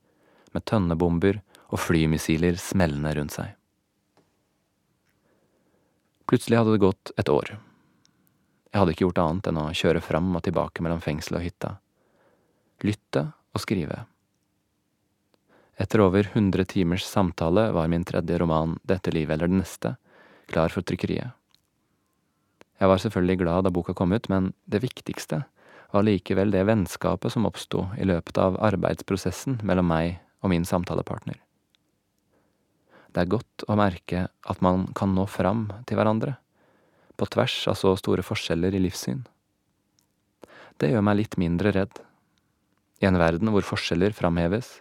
med 0.51 0.65
tønnebomber 0.67 1.41
og 1.71 1.79
flymissiler 1.79 2.59
smellende 2.59 3.15
rundt 3.17 3.35
seg. 3.37 3.55
Plutselig 6.27 6.61
hadde 6.61 6.75
det 6.75 6.83
gått 6.85 7.11
et 7.19 7.31
år. 7.31 7.55
Jeg 8.71 8.79
hadde 8.79 8.93
ikke 8.95 9.07
gjort 9.07 9.19
annet 9.19 9.49
enn 9.51 9.59
å 9.59 9.71
kjøre 9.75 10.03
fram 10.03 10.29
og 10.37 10.45
tilbake 10.45 10.83
mellom 10.83 11.01
fengsel 11.03 11.39
og 11.39 11.43
hytta. 11.43 11.73
Lytte 12.87 13.25
og 13.51 13.63
skrive. 13.63 14.05
Etter 15.81 16.03
over 16.03 16.27
100 16.33 16.65
timers 16.69 17.05
samtale 17.07 17.71
var 17.73 17.87
min 17.89 18.03
tredje 18.05 18.37
roman 18.37 18.75
Dette 18.85 19.11
livet 19.11 19.33
eller 19.33 19.49
det 19.49 19.61
neste 19.63 19.95
klar 20.51 20.69
for 20.69 20.85
trykkeriet. 20.85 21.31
Jeg 22.81 22.89
var 22.89 23.01
selvfølgelig 23.01 23.37
glad 23.39 23.65
da 23.65 23.71
boka 23.73 23.93
kom 23.97 24.13
ut, 24.13 24.27
men 24.29 24.51
det 24.69 24.81
viktigste 24.83 25.43
var 25.93 26.05
likevel 26.05 26.53
det 26.53 26.65
vennskapet 26.69 27.33
som 27.33 27.47
oppsto 27.49 27.87
i 27.97 28.05
løpet 28.05 28.37
av 28.41 28.59
arbeidsprosessen 28.61 29.59
mellom 29.65 29.89
meg 29.89 30.19
og 30.41 30.53
min 30.53 30.67
samtalepartner. 30.67 31.39
Det 33.11 33.23
er 33.23 33.33
godt 33.33 33.65
å 33.67 33.77
merke 33.79 34.27
at 34.29 34.61
man 34.65 34.85
kan 34.97 35.15
nå 35.17 35.25
fram 35.29 35.65
til 35.85 35.99
hverandre, 35.99 36.35
på 37.17 37.27
tvers 37.29 37.57
av 37.69 37.77
så 37.77 37.95
store 37.99 38.25
forskjeller 38.25 38.77
i 38.77 38.81
livssyn. 38.85 39.25
Det 40.77 40.93
gjør 40.93 41.05
meg 41.05 41.19
litt 41.19 41.41
mindre 41.41 41.73
redd, 41.75 42.01
i 43.01 43.09
en 43.09 43.17
verden 43.17 43.49
hvor 43.53 43.65
forskjeller 43.65 44.13
framheves 44.13 44.77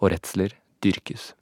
og 0.00 0.12
redsler 0.12 0.54
dyrkes. 0.84 1.34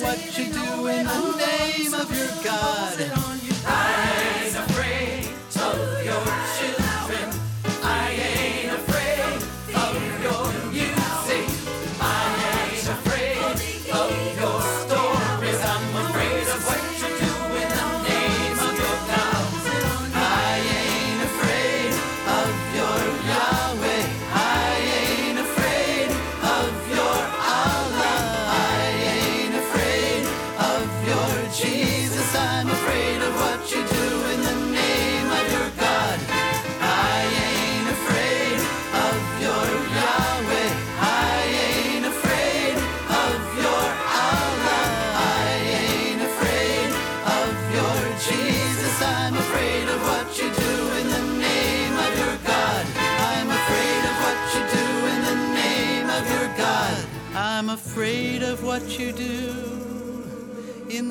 What 0.00 0.38
you 0.38 0.47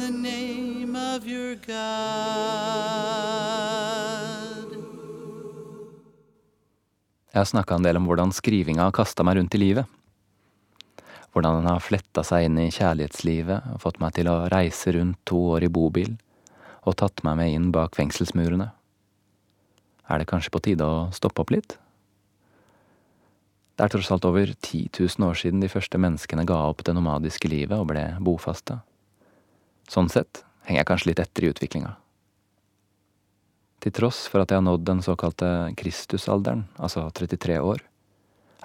the 0.07 0.13
name 0.13 0.95
of 0.95 1.25
your 1.27 1.55
God. 1.67 1.75
Jeg 7.31 7.39
har 7.41 7.45
snakka 7.45 7.75
en 7.75 7.83
del 7.83 7.99
om 7.99 8.07
hvordan 8.07 8.31
skrivinga 8.31 8.87
har 8.87 8.95
kasta 8.95 9.25
meg 9.27 9.35
rundt 9.37 9.57
i 9.57 9.59
livet. 9.59 9.85
Hvordan 11.35 11.59
den 11.59 11.67
har 11.67 11.83
fletta 11.83 12.23
seg 12.25 12.47
inn 12.47 12.55
i 12.61 12.71
kjærlighetslivet 12.71 13.67
og 13.73 13.83
fått 13.83 13.99
meg 13.99 14.15
til 14.15 14.31
å 14.31 14.47
reise 14.53 14.95
rundt 14.95 15.19
to 15.27 15.41
år 15.57 15.67
i 15.67 15.73
bobil 15.73 16.15
og 16.87 16.95
tatt 17.03 17.19
meg 17.27 17.35
med 17.41 17.51
inn 17.51 17.67
bak 17.75 17.99
fengselsmurene. 17.99 18.71
Er 20.07 20.23
det 20.23 20.29
kanskje 20.31 20.53
på 20.55 20.63
tide 20.63 20.87
å 20.87 21.11
stoppe 21.11 21.43
opp 21.43 21.51
litt? 21.51 21.75
Det 23.75 23.83
er 23.83 23.91
tross 23.91 24.13
alt 24.15 24.25
over 24.25 24.55
10 24.55 24.87
000 24.95 25.27
år 25.27 25.35
siden 25.35 25.59
de 25.61 25.69
første 25.69 25.99
menneskene 25.99 26.47
ga 26.47 26.63
opp 26.71 26.87
det 26.87 26.95
nomadiske 26.95 27.51
livet 27.51 27.75
og 27.75 27.91
ble 27.91 28.13
bofaste. 28.23 28.79
Sånn 29.87 30.09
sett 30.11 30.43
henger 30.67 30.81
jeg 30.81 30.89
kanskje 30.89 31.09
litt 31.11 31.21
etter 31.23 31.45
i 31.45 31.51
utviklinga. 31.53 31.93
Til 33.83 33.93
tross 33.93 34.25
for 34.27 34.43
at 34.43 34.51
jeg 34.51 34.59
har 34.59 34.65
nådd 34.65 34.83
den 34.87 35.03
såkalte 35.05 35.49
Kristusalderen, 35.79 36.65
altså 36.75 37.05
33 37.15 37.59
år, 37.61 37.83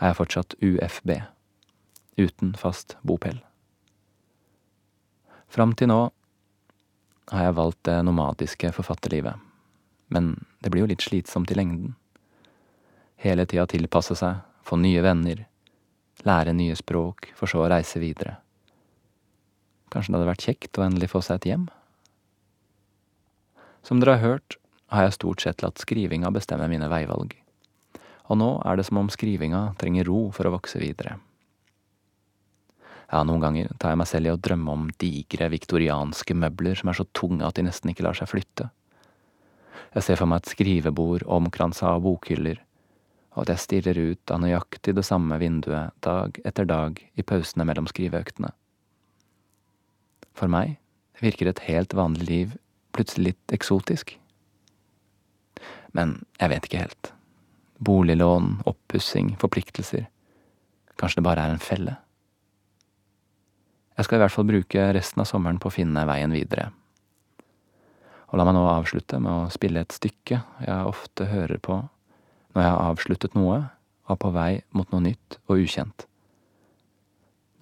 er 0.01 0.11
jeg 0.11 0.19
fortsatt 0.19 0.57
UFB, 0.59 1.15
uten 2.19 2.55
fast 2.59 2.97
bopel. 3.07 3.39
Fram 5.53 5.77
til 5.79 5.93
nå 5.93 6.01
har 7.31 7.47
jeg 7.47 7.59
valgt 7.61 7.85
det 7.87 7.99
nomadiske 8.03 8.73
forfatterlivet, 8.75 9.39
men 10.13 10.35
det 10.65 10.73
blir 10.73 10.87
jo 10.87 10.91
litt 10.91 11.05
slitsomt 11.05 11.53
i 11.53 11.59
lengden. 11.61 11.95
Hele 13.23 13.47
tida 13.47 13.69
tilpasse 13.71 14.17
seg, 14.19 14.43
få 14.67 14.81
nye 14.81 15.05
venner, 15.05 15.45
lære 16.27 16.57
nye 16.57 16.75
språk, 16.77 17.31
for 17.39 17.47
så 17.47 17.63
å 17.63 17.71
reise 17.71 18.03
videre. 18.03 18.42
Kanskje 19.93 20.13
det 20.15 20.19
hadde 20.19 20.31
vært 20.31 20.47
kjekt 20.47 20.79
å 20.81 20.87
endelig 20.87 21.11
få 21.13 21.21
seg 21.25 21.41
et 21.41 21.49
hjem? 21.53 21.67
Som 23.85 24.01
dere 24.01 24.17
har 24.17 24.25
hørt, 24.25 24.57
har 24.93 25.07
jeg 25.07 25.17
stort 25.19 25.45
sett 25.45 25.65
latt 25.65 25.81
skrivinga 25.83 26.31
bestemme 26.33 26.69
mine 26.71 26.89
veivalg. 26.93 27.35
Og 28.31 28.39
nå 28.39 28.55
er 28.65 28.79
det 28.79 28.87
som 28.89 29.01
om 29.01 29.11
skrivinga 29.13 29.73
trenger 29.81 30.09
ro 30.09 30.31
for 30.33 30.49
å 30.49 30.55
vokse 30.55 30.81
videre. 30.81 31.19
Ja, 33.13 33.21
noen 33.29 33.43
ganger 33.45 33.73
tar 33.77 33.93
jeg 33.93 34.01
meg 34.01 34.09
selv 34.09 34.31
i 34.31 34.33
å 34.33 34.41
drømme 34.41 34.73
om 34.73 34.87
digre 35.03 35.51
viktorianske 35.53 36.37
møbler 36.39 36.79
som 36.79 36.89
er 36.89 36.97
så 36.97 37.05
tunge 37.13 37.45
at 37.45 37.59
de 37.59 37.67
nesten 37.67 37.93
ikke 37.93 38.07
lar 38.07 38.17
seg 38.17 38.31
flytte. 38.31 38.71
Jeg 39.93 40.07
ser 40.07 40.17
for 40.17 40.31
meg 40.31 40.41
et 40.41 40.55
skrivebord 40.55 41.27
omkransa 41.29 41.91
av 41.93 42.07
bokhyller, 42.07 42.63
og 43.35 43.45
at 43.45 43.53
jeg 43.53 43.65
stirrer 43.67 44.01
ut 44.13 44.33
av 44.33 44.41
nøyaktig 44.41 44.97
det 44.97 45.05
samme 45.05 45.37
vinduet 45.43 45.93
dag 46.05 46.41
etter 46.49 46.69
dag 46.69 46.97
i 46.97 47.27
pausene 47.27 47.69
mellom 47.69 47.91
skriveøktene. 47.91 48.55
For 50.39 50.51
meg 50.51 50.79
virker 51.23 51.51
et 51.51 51.65
helt 51.69 51.95
vanlig 51.95 52.29
liv 52.29 52.55
plutselig 52.93 53.33
litt 53.33 53.55
eksotisk. 53.57 54.17
Men 55.97 56.21
jeg 56.41 56.53
vet 56.53 56.69
ikke 56.69 56.85
helt. 56.85 57.13
Boliglån, 57.83 58.63
oppussing, 58.69 59.35
forpliktelser. 59.41 60.07
Kanskje 61.01 61.21
det 61.21 61.27
bare 61.27 61.47
er 61.47 61.55
en 61.55 61.63
felle? 61.63 61.97
Jeg 63.97 64.07
skal 64.07 64.19
i 64.19 64.23
hvert 64.23 64.35
fall 64.35 64.49
bruke 64.49 64.87
resten 64.97 65.21
av 65.23 65.29
sommeren 65.29 65.61
på 65.61 65.69
å 65.69 65.75
finne 65.75 66.07
veien 66.09 66.33
videre. 66.33 66.71
Og 68.33 68.39
la 68.41 68.47
meg 68.49 68.57
nå 68.57 68.63
avslutte 68.71 69.21
med 69.21 69.33
å 69.33 69.51
spille 69.53 69.83
et 69.85 69.93
stykke 69.93 70.39
jeg 70.65 70.89
ofte 70.89 71.29
hører 71.29 71.61
på 71.61 71.83
når 72.53 72.63
jeg 72.63 72.71
har 72.71 72.89
avsluttet 72.89 73.37
noe 73.37 73.59
og 74.07 74.15
er 74.15 74.21
på 74.23 74.33
vei 74.33 74.53
mot 74.77 74.89
noe 74.93 75.05
nytt 75.05 75.37
og 75.47 75.61
ukjent. 75.61 76.07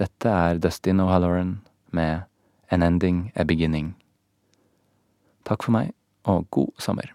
Dette 0.00 0.30
er 0.30 0.60
Dustin 0.62 1.02
O'Halloran 1.02 1.56
med 1.92 2.29
An 2.70 2.82
Ending 2.82 3.32
A 3.34 3.44
Beginning. 3.44 3.96
Takk 5.44 5.62
for 5.62 5.74
meg, 5.74 5.90
og 6.24 6.46
god 6.50 6.70
sommer. 6.78 7.10